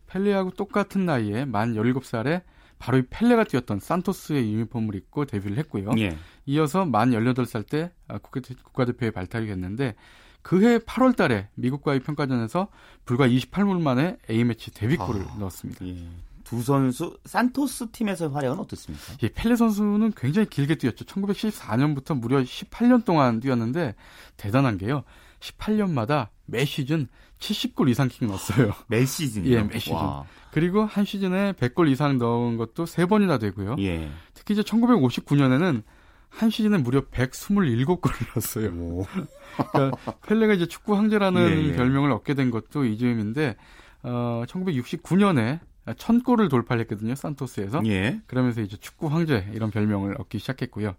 펠레하고 0.08 0.52
똑같은 0.52 1.06
나이에 1.06 1.46
만 1.46 1.74
17살에 1.76 2.42
바로 2.80 2.98
이 2.98 3.04
펠레가 3.10 3.46
뛰었던 3.46 3.80
산토스의 3.80 4.52
유니폼을 4.54 4.96
입고 4.96 5.26
데뷔를 5.26 5.58
했고요. 5.60 5.92
예. 6.00 6.18
이어서 6.46 6.86
만 6.86 7.12
18살 7.12 7.68
때 7.70 7.92
아, 8.08 8.18
국가- 8.18 8.42
국가대표에 8.64 9.12
발탁이 9.12 9.46
됐는데 9.48 9.96
그해 10.42 10.80
8월 10.80 11.16
달에 11.16 11.48
미국과의 11.56 12.02
평가전에서 12.02 12.68
불과 13.06 13.28
28분 13.28 13.82
만에 13.82 14.18
A매치 14.30 14.72
데뷔골을 14.74 15.22
아, 15.22 15.36
넣었습니다. 15.40 15.88
예. 15.88 16.08
두 16.54 16.62
선수 16.62 17.18
산토스 17.26 17.90
팀에서 17.92 18.30
활약은 18.30 18.60
어떻습니까? 18.60 19.04
예, 19.24 19.30
펠레 19.30 19.56
선수는 19.56 20.14
굉장히 20.16 20.48
길게 20.48 20.76
뛰었죠. 20.76 21.04
1914년부터 21.06 22.16
무려 22.16 22.42
18년 22.44 23.04
동안 23.04 23.40
뛰었는데 23.40 23.96
대단한 24.38 24.78
게요. 24.78 25.04
18년마다 25.40 26.28
매 26.46 26.64
시즌 26.64 27.08
70골 27.40 27.90
이상 27.90 28.08
킥 28.08 28.26
넣었어요. 28.26 28.72
매 28.88 29.04
시즌이요? 29.04 29.52
예, 29.52 29.64
매 29.64 29.80
시즌. 29.80 29.96
와. 29.96 30.26
그리고 30.52 30.86
한 30.86 31.06
시즌에 31.06 31.54
100골 31.54 31.90
이상 31.90 32.20
넣은 32.20 32.58
것도 32.58 32.86
3번이나 32.86 33.40
되고요. 33.40 33.78
예. 33.80 34.12
특히 34.36 34.54
이제 34.54 34.62
1959년에는 34.62 35.82
한 36.30 36.50
시즌에 36.52 36.78
무려 36.78 37.02
127골을 37.02 38.28
넣었어요. 38.36 39.08
그러니까 39.72 40.14
펠레가 40.28 40.54
이제 40.54 40.68
축구 40.68 40.96
황제라는 40.96 41.42
예, 41.50 41.70
예. 41.70 41.76
별명을 41.76 42.12
얻게 42.12 42.36
된 42.36 42.52
것도 42.52 42.86
이 42.86 42.96
즈음인데 43.00 43.56
어 44.04 44.44
1969년에 44.48 45.60
1000골을 45.86 46.50
돌파를 46.50 46.82
했거든요. 46.82 47.14
산토스에서. 47.16 47.82
예. 47.86 48.22
그러면서 48.28 48.62
이제 48.62 48.78
축구 48.78 49.08
황제 49.08 49.50
이런 49.54 49.70
별명을 49.70 50.16
얻기 50.20 50.40
시작했고요. 50.40 50.96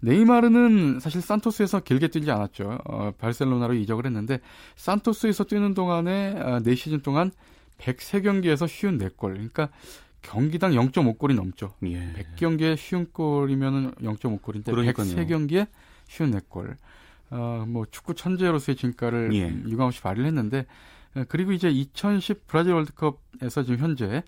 네이마르는 0.00 1.00
사실 1.00 1.22
산토스에서 1.22 1.80
길게 1.80 2.08
뛰지 2.08 2.30
않았죠. 2.30 2.78
어, 2.84 3.12
바르셀로나로 3.18 3.74
이적을 3.74 4.04
했는데 4.06 4.40
산토스에서 4.76 5.44
뛰는 5.44 5.74
동안에 5.74 6.34
어, 6.38 6.58
4시즌 6.60 7.02
동안 7.02 7.30
103경기에서 7.78 8.68
쉬운 8.68 8.98
4골. 8.98 9.32
그러니까 9.32 9.70
경기당 10.22 10.72
0.5골이 10.72 11.34
넘죠. 11.34 11.74
예. 11.84 12.12
100경기에 12.12 12.76
쉬운 12.76 13.06
골이면은 13.12 13.92
0.5골인데 13.92 14.66
그러니까요. 14.66 15.06
103경기에 15.06 15.66
쉬운 16.08 16.32
4골. 16.32 16.76
어, 17.30 17.64
뭐 17.66 17.86
축구 17.90 18.14
천재로서의 18.14 18.76
진가를 18.76 19.32
예. 19.34 19.48
음, 19.48 19.64
유감없이 19.68 20.00
발휘를 20.02 20.26
했는데 20.26 20.60
어, 20.60 21.05
그리고 21.28 21.52
이제 21.52 21.68
2010 21.68 22.46
브라질 22.46 22.74
월드컵에서 22.74 23.62
지금 23.62 23.78
현재 23.78 24.22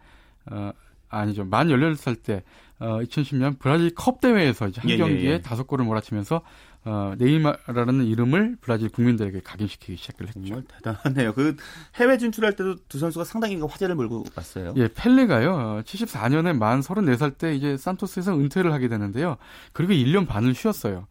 어, 0.46 0.72
아니죠. 1.08 1.44
만 1.44 1.68
18살 1.68 2.22
때 2.22 2.42
어, 2.78 3.00
2010년 3.00 3.58
브라질 3.58 3.94
컵 3.94 4.20
대회에서 4.20 4.68
이제 4.68 4.80
한 4.80 4.90
예, 4.90 4.94
예, 4.94 4.98
경기에 4.98 5.30
예. 5.30 5.42
다섯 5.42 5.66
골을 5.66 5.84
몰아치면서 5.84 6.42
어, 6.84 7.14
네이마르라는 7.18 8.04
이름을 8.04 8.56
브라질 8.60 8.88
국민들에게 8.88 9.40
각인시키기 9.40 9.96
시작을 9.96 10.28
했죠. 10.28 10.40
정말 10.44 10.64
대단하네요. 10.64 11.34
그 11.34 11.56
해외 11.96 12.16
진출할 12.16 12.54
때도 12.54 12.76
두 12.88 12.98
선수가 12.98 13.24
상당히 13.24 13.56
그 13.58 13.66
화제를 13.66 13.94
몰고 13.94 14.24
갔어요. 14.34 14.72
예, 14.76 14.88
펠레가요. 14.88 15.50
어, 15.50 15.82
74년에 15.84 16.56
만 16.56 16.80
34살 16.80 17.36
때 17.36 17.54
이제 17.54 17.76
산토스에서 17.76 18.34
은퇴를 18.34 18.72
하게 18.72 18.88
되는데요. 18.88 19.36
그리고 19.72 19.92
1년 19.92 20.26
반을 20.26 20.54
쉬었어요. 20.54 21.06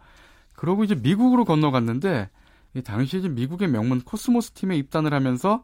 그러고 0.55 0.83
이제 0.83 0.95
미국으로 0.95 1.45
건너갔는데 1.45 2.29
이 2.29 2.36
당시 2.83 3.17
이제 3.17 3.29
미국의 3.29 3.67
명문 3.69 4.01
코스모스 4.01 4.51
팀에 4.51 4.77
입단을 4.77 5.13
하면서 5.13 5.63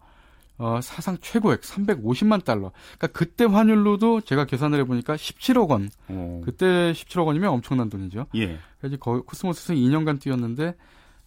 어, 0.58 0.80
사상 0.82 1.18
최고액 1.20 1.62
350만 1.62 2.44
달러. 2.44 2.72
그러니까 2.98 3.08
그때 3.08 3.44
환율로도 3.46 4.22
제가 4.22 4.46
계산을 4.46 4.80
해보니까 4.82 5.16
17억 5.16 5.70
원. 5.70 5.90
오. 6.10 6.42
그때 6.46 6.94
17억 6.94 7.26
원이면 7.26 7.50
엄청난 7.50 7.90
돈이죠. 7.90 8.28
예. 8.36 8.60
그래서 8.80 8.98
거의 8.98 9.22
코스모스에서 9.26 9.74
2년간 9.74 10.22
뛰었는데 10.22 10.76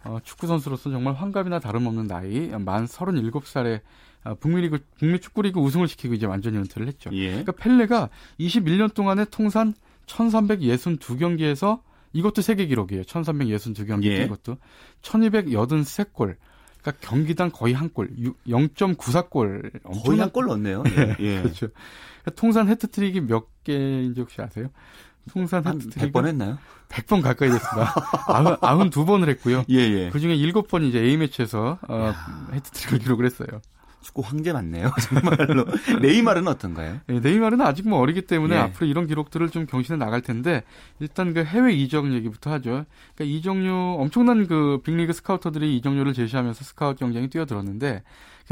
어, 0.04 0.18
축구 0.22 0.46
선수로서 0.46 0.90
정말 0.90 1.14
환갑이나 1.14 1.58
다름없는 1.58 2.06
나이 2.06 2.48
만 2.48 2.86
37살에 2.86 3.80
어, 4.24 4.34
북미리그 4.36 4.78
북미 4.98 5.20
축구리그 5.20 5.60
우승을 5.60 5.88
시키고 5.88 6.14
이제 6.14 6.26
완전히 6.26 6.58
은퇴를 6.58 6.86
했죠. 6.86 7.10
예. 7.12 7.28
그러니까 7.28 7.52
펠레가 7.52 8.08
21년 8.38 8.94
동안에 8.94 9.24
통산 9.26 9.74
1362경기에서 10.06 11.80
이것도 12.16 12.40
세계 12.42 12.66
기록이에요. 12.66 13.02
1362경기 13.04 14.04
예. 14.04 14.18
뛴 14.20 14.28
것도 14.28 14.56
1283골. 15.02 16.36
그러니까 16.80 16.92
경기당 17.06 17.50
거의 17.50 17.74
한 17.74 17.90
골, 17.90 18.08
0.94골. 18.46 19.70
거의 20.04 20.18
한 20.20 20.30
골 20.30 20.46
넣었네요. 20.46 20.82
예. 20.96 21.16
예. 21.20 21.42
그렇죠. 21.42 21.68
그러니까 22.22 22.30
통산 22.40 22.68
해트트릭이 22.68 23.20
몇 23.22 23.46
개인지 23.64 24.20
혹시 24.20 24.40
아세요? 24.40 24.68
통산 25.30 25.64
한 25.66 25.74
해트트릭 25.80 26.12
100번 26.12 26.26
했나요? 26.26 26.58
100번 26.88 27.20
가까이 27.22 27.50
됐습니다. 27.50 27.92
아흔, 28.28 28.56
아흔 28.60 28.90
두 28.90 29.04
번을 29.04 29.28
했고요. 29.30 29.64
예, 29.70 29.76
예. 29.76 30.10
그 30.10 30.20
중에 30.20 30.34
일곱 30.36 30.68
번이 30.68 30.88
이제 30.88 31.00
A매치에서, 31.00 31.78
어, 31.88 32.12
헤트트릭을 32.52 32.98
기록을 33.00 33.26
했어요. 33.26 33.48
축구 34.06 34.22
황제 34.22 34.52
맞네요. 34.52 34.92
정말로. 35.02 35.66
네이마르는 36.00 36.48
어떤가요? 36.48 37.00
네, 37.06 37.18
네이마르는 37.18 37.66
아직 37.66 37.88
뭐 37.88 37.98
어리기 37.98 38.22
때문에 38.22 38.54
예. 38.54 38.60
앞으로 38.60 38.86
이런 38.86 39.06
기록들을 39.08 39.50
좀 39.50 39.66
경신해 39.66 39.98
나갈 39.98 40.22
텐데 40.22 40.62
일단 41.00 41.34
그 41.34 41.42
해외 41.42 41.72
이적 41.72 42.12
얘기부터 42.12 42.52
하죠. 42.52 42.84
그러니까 43.14 43.36
이적료 43.36 43.96
엄청난 43.98 44.46
그 44.46 44.80
빅리그 44.84 45.12
스카우터들이 45.12 45.76
이적료를 45.76 46.14
제시하면서 46.14 46.64
스카우트 46.64 47.00
경쟁에 47.00 47.28
뛰어들었는데 47.28 48.04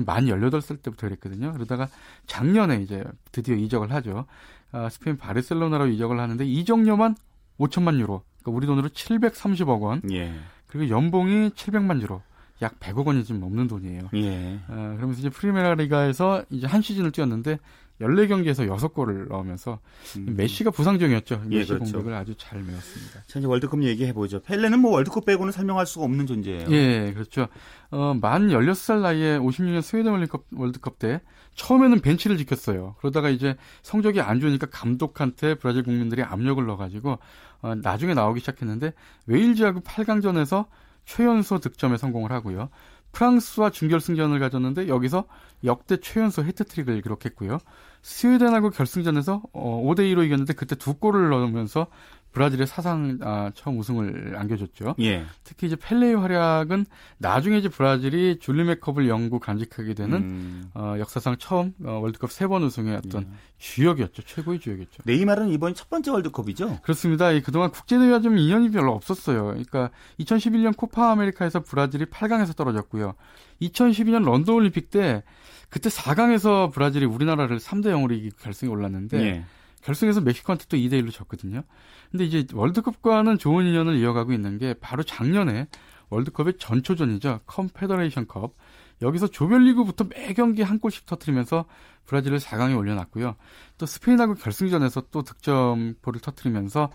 만 0.04 0.26
18살 0.26 0.82
때부터 0.82 1.06
그랬거든요. 1.06 1.52
그러다가 1.52 1.88
작년에 2.26 2.82
이제 2.82 3.04
드디어 3.30 3.54
이적을 3.54 3.92
하죠. 3.92 4.26
아, 4.72 4.88
스페인 4.88 5.16
바르셀로나로 5.16 5.86
이적을 5.86 6.18
하는데 6.18 6.44
이적료만 6.44 7.14
5천만 7.60 8.00
유로. 8.00 8.22
그러니까 8.42 8.56
우리 8.56 8.66
돈으로 8.66 8.88
730억 8.88 9.82
원. 9.82 10.02
예. 10.10 10.34
그리고 10.66 10.88
연봉이 10.88 11.50
700만 11.50 12.02
유로. 12.02 12.22
약 12.62 12.78
100억 12.78 13.06
원이 13.06 13.24
좀 13.24 13.40
넘는 13.40 13.66
돈이에요. 13.66 14.10
예. 14.14 14.60
어, 14.68 14.94
그러면서 14.96 15.20
이제 15.20 15.28
프리메라 15.28 15.74
리가에서 15.74 16.44
이제 16.50 16.66
한 16.66 16.82
시즌을 16.82 17.10
뛰었는데 17.10 17.58
14경기에서 18.00 18.68
6골을 18.68 19.28
넣으면서 19.28 19.78
음. 20.16 20.34
메시가 20.36 20.70
부상 20.70 20.98
중이었죠. 20.98 21.42
예, 21.50 21.58
메시 21.58 21.72
그렇죠. 21.72 21.92
공격을 21.92 22.14
아주 22.14 22.34
잘 22.36 22.62
메웠습니다. 22.62 23.22
자, 23.26 23.38
이제 23.38 23.46
월드컵 23.46 23.82
얘기해 23.82 24.12
보죠. 24.12 24.40
펠레는 24.40 24.80
뭐 24.80 24.92
월드컵 24.92 25.24
빼고는 25.24 25.52
설명할 25.52 25.86
수가 25.86 26.04
없는 26.04 26.26
존재예요. 26.26 26.66
예, 26.70 27.12
그렇죠. 27.12 27.46
어, 27.90 28.14
만 28.20 28.48
16살 28.48 29.00
나이에 29.00 29.38
56년 29.38 29.82
스웨덴 29.82 30.12
월드컵, 30.12 30.44
월드컵 30.56 30.98
때 30.98 31.20
처음에는 31.54 32.00
벤치를 32.00 32.36
지켰어요. 32.36 32.96
그러다가 32.98 33.30
이제 33.30 33.56
성적이 33.82 34.20
안 34.20 34.40
좋으니까 34.40 34.66
감독한테 34.66 35.54
브라질 35.54 35.84
국민들이 35.84 36.22
압력을 36.22 36.64
넣어 36.66 36.76
가지고 36.76 37.18
어, 37.62 37.74
나중에 37.76 38.14
나오기 38.14 38.40
시작했는데 38.40 38.92
웨일즈하고 39.26 39.80
8강전에서 39.80 40.66
최연소 41.04 41.58
득점에 41.58 41.96
성공을 41.96 42.32
하고요. 42.32 42.68
프랑스와 43.12 43.70
준결승전을 43.70 44.40
가졌는데 44.40 44.88
여기서 44.88 45.24
역대 45.62 45.98
최연소 45.98 46.42
헤트트릭을 46.42 47.00
기록했고요. 47.00 47.58
스웨덴하고 48.02 48.70
결승전에서 48.70 49.42
어, 49.52 49.82
5대 49.84 50.00
2로 50.12 50.24
이겼는데 50.26 50.52
그때 50.52 50.74
두 50.74 50.94
골을 50.94 51.30
넣으면서 51.30 51.86
브라질의 52.34 52.66
사상 52.66 53.18
아, 53.22 53.50
처음 53.54 53.78
우승을 53.78 54.34
안겨줬죠. 54.36 54.96
예. 55.00 55.24
특히 55.44 55.68
이제 55.68 55.76
펠레의 55.76 56.16
활약은 56.16 56.84
나중에 57.18 57.56
이제 57.58 57.68
브라질이 57.68 58.38
줄리메컵을 58.40 59.08
영구 59.08 59.38
간직하게 59.40 59.94
되는 59.94 60.12
음. 60.18 60.70
어, 60.74 60.96
역사상 60.98 61.36
처음 61.38 61.72
어, 61.84 61.92
월드컵 62.02 62.30
세 62.32 62.48
번 62.48 62.62
우승의 62.64 62.96
어떤 62.96 63.22
예. 63.22 63.26
주역이었죠. 63.58 64.22
최고의 64.22 64.60
주역이었죠. 64.60 65.02
네이마르는 65.04 65.50
이번 65.50 65.74
첫 65.74 65.88
번째 65.88 66.10
월드컵이죠? 66.10 66.80
그렇습니다. 66.82 67.30
그동안 67.40 67.70
국제 67.70 67.96
대회와 67.98 68.20
좀 68.20 68.36
인연이 68.36 68.70
별로 68.70 68.92
없었어요. 68.92 69.44
그러니까 69.46 69.90
2011년 70.20 70.76
코파 70.76 71.12
아메리카에서 71.12 71.60
브라질이 71.60 72.06
8강에서 72.06 72.54
떨어졌고요. 72.56 73.14
2012년 73.62 74.24
런던 74.24 74.54
올림픽 74.54 74.90
때 74.90 75.22
그때 75.70 75.88
4강에서 75.88 76.72
브라질이 76.72 77.06
우리나라를 77.06 77.58
3대 77.58 77.86
0으로 77.86 78.12
이기고 78.12 78.36
결승에 78.40 78.68
올랐는데 78.68 79.20
예. 79.24 79.44
결승에서 79.84 80.20
멕시코한테 80.22 80.64
또 80.68 80.76
2대 80.76 80.94
1로 81.02 81.12
졌거든요. 81.12 81.62
근데 82.10 82.24
이제 82.24 82.46
월드컵과는 82.52 83.38
좋은 83.38 83.66
인연을 83.66 83.96
이어가고 83.98 84.32
있는 84.32 84.58
게 84.58 84.74
바로 84.74 85.02
작년에 85.02 85.68
월드컵의 86.08 86.54
전초전이죠. 86.58 87.40
컨페더레이션컵. 87.46 88.54
여기서 89.02 89.26
조별리그부터 89.26 90.04
매 90.04 90.32
경기 90.32 90.62
한 90.62 90.78
골씩 90.78 91.04
터트리면서 91.06 91.66
브라질을 92.06 92.38
4강에 92.38 92.76
올려놨고요. 92.76 93.36
또 93.76 93.86
스페인하고 93.86 94.34
결승전에서 94.34 95.08
또 95.10 95.22
득점포를 95.22 96.20
터트리면서 96.20 96.84
어, 96.84 96.90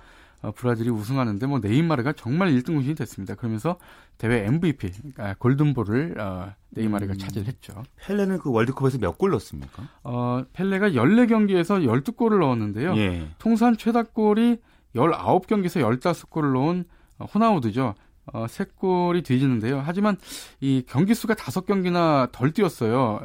브라질이 0.55 0.89
우승하는데 0.89 1.45
뭐 1.47 1.59
네이마르가 1.59 2.13
정말 2.13 2.49
1등 2.51 2.67
공신이 2.73 2.95
됐습니다. 2.95 3.35
그러면서 3.35 3.77
대회 4.17 4.45
MVP, 4.45 4.91
그러니까 5.13 5.35
골든볼을 5.39 6.19
어, 6.19 6.53
네이마르가 6.69 7.13
음. 7.13 7.17
차지했죠. 7.17 7.83
펠레는 7.97 8.39
그 8.39 8.51
월드컵에서 8.51 8.97
몇 8.99 9.17
골 9.17 9.31
넣었습니까? 9.31 9.83
어, 10.03 10.43
펠레가 10.53 10.91
14경기에서 10.91 11.83
12골을 11.85 12.39
넣었는데요. 12.39 12.95
예. 12.97 13.27
통산 13.37 13.75
최다골이 13.77 14.57
19경기에서 14.95 15.81
15골을 15.81 16.53
넣은 16.53 16.85
호나우드죠. 17.33 17.95
어, 18.31 18.45
3골이 18.45 19.25
뒤지는데요. 19.25 19.81
하지만 19.83 20.15
이 20.61 20.83
경기 20.87 21.15
수가 21.15 21.33
5경기나 21.33 22.31
덜 22.31 22.51
뛰었어요. 22.51 23.19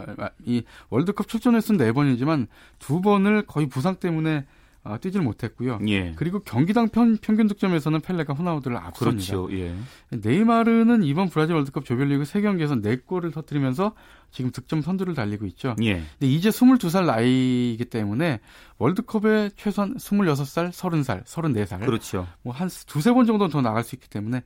이 0.45 0.63
월드컵 0.89 1.29
출전 1.29 1.55
횟수는 1.55 1.79
4번이지만 1.93 2.47
2번을 2.81 3.47
거의 3.47 3.69
부상 3.69 3.97
때문에 3.97 4.47
어, 4.85 4.99
뛰질 5.01 5.23
못했고요. 5.23 5.79
예. 5.89 6.13
그리고 6.15 6.41
경기당 6.41 6.91
편, 6.91 7.17
평균 7.17 7.49
득점에서는 7.49 8.01
펠레가 8.01 8.35
호나우드를 8.35 8.77
앞섭니다. 8.77 9.35
그렇죠. 9.35 9.49
예. 9.59 9.75
네이마르는 10.11 11.03
이번 11.05 11.31
브라질 11.31 11.55
월드컵 11.55 11.87
조별리그 11.87 12.25
3경기에서 12.25 12.83
4골을 12.83 13.33
터뜨리면서 13.33 13.95
지금 14.31 14.51
득점 14.51 14.83
선두를 14.83 15.15
달리고 15.15 15.47
있죠. 15.47 15.75
예. 15.83 15.95
근데 15.95 16.27
이제 16.27 16.51
22살 16.51 17.07
나이이기 17.07 17.87
때문에 17.87 18.41
월드컵에 18.77 19.51
최소한 19.57 19.97
26살, 19.97 20.71
30살, 20.71 21.25
34살. 21.25 21.87
그렇죠. 21.87 22.27
뭐한 22.43 22.69
두세 22.87 23.11
번 23.13 23.25
정도는 23.25 23.51
더 23.51 23.63
나갈 23.63 23.85
수 23.85 23.95
있기 23.95 24.11
때문에 24.11 24.43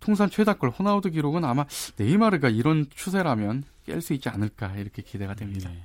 통산 0.00 0.28
최다골 0.28 0.68
호나우드 0.68 1.10
기록은 1.10 1.44
아마 1.44 1.64
네이마르가 1.96 2.50
이런 2.50 2.86
추세라면 2.90 3.64
깰 3.86 4.02
수 4.02 4.12
있지 4.12 4.28
않을까 4.28 4.76
이렇게 4.76 5.00
기대가 5.00 5.34
됩니다. 5.34 5.70
네. 5.70 5.80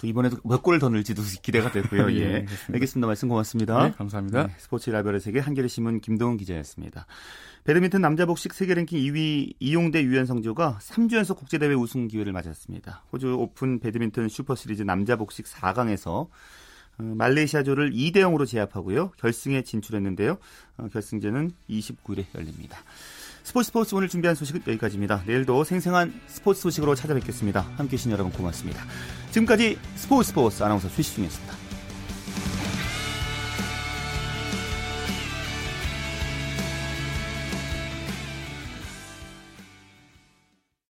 또 0.00 0.06
이번에도 0.06 0.38
몇 0.44 0.62
골을 0.62 0.78
더 0.78 0.88
넣을지도 0.88 1.22
기대가 1.42 1.70
되고요. 1.70 2.10
예, 2.16 2.18
예. 2.18 2.46
알겠습니다. 2.72 3.06
말씀 3.06 3.28
고맙습니다. 3.28 3.88
네, 3.88 3.92
감사합니다. 3.92 4.46
네, 4.46 4.54
스포츠 4.58 4.90
라이벌의 4.90 5.20
세계 5.20 5.40
한겨레 5.40 5.68
신문 5.68 6.00
김동훈 6.00 6.36
기자였습니다. 6.38 7.06
배드민턴 7.64 8.00
남자 8.00 8.24
복식 8.24 8.54
세계 8.54 8.74
랭킹 8.74 8.98
2위 8.98 9.54
이용대 9.60 10.02
유연성조가 10.02 10.78
3주 10.80 11.16
연속 11.16 11.38
국제 11.38 11.58
대회 11.58 11.74
우승 11.74 12.08
기회를 12.08 12.32
맞았습니다. 12.32 13.04
호주 13.12 13.34
오픈 13.38 13.78
배드민턴 13.78 14.28
슈퍼 14.28 14.54
시리즈 14.54 14.82
남자 14.82 15.16
복식 15.16 15.44
4강에서 15.44 16.28
어, 16.98 17.02
말레이시아조를 17.02 17.92
2대 17.92 18.16
0으로 18.16 18.46
제압하고요. 18.46 19.10
결승에 19.18 19.62
진출했는데요. 19.62 20.38
어, 20.78 20.88
결승전은 20.90 21.52
29일에 21.68 22.24
열립니다. 22.34 22.78
스포츠 23.50 23.66
스포츠 23.66 23.94
오늘 23.96 24.08
준비한 24.08 24.36
소식은 24.36 24.62
여기까지입니다. 24.64 25.24
내일도 25.26 25.64
생생한 25.64 26.20
스포츠 26.28 26.60
소식으로 26.60 26.94
찾아뵙겠습니다. 26.94 27.62
함께 27.76 27.94
해 27.94 27.96
주신 27.96 28.12
여러분 28.12 28.32
고맙습니다. 28.32 28.84
지금까지 29.32 29.76
스포츠 29.96 30.28
스포츠 30.28 30.62
아나운서 30.62 30.88
최시중이었습니다. 30.88 31.59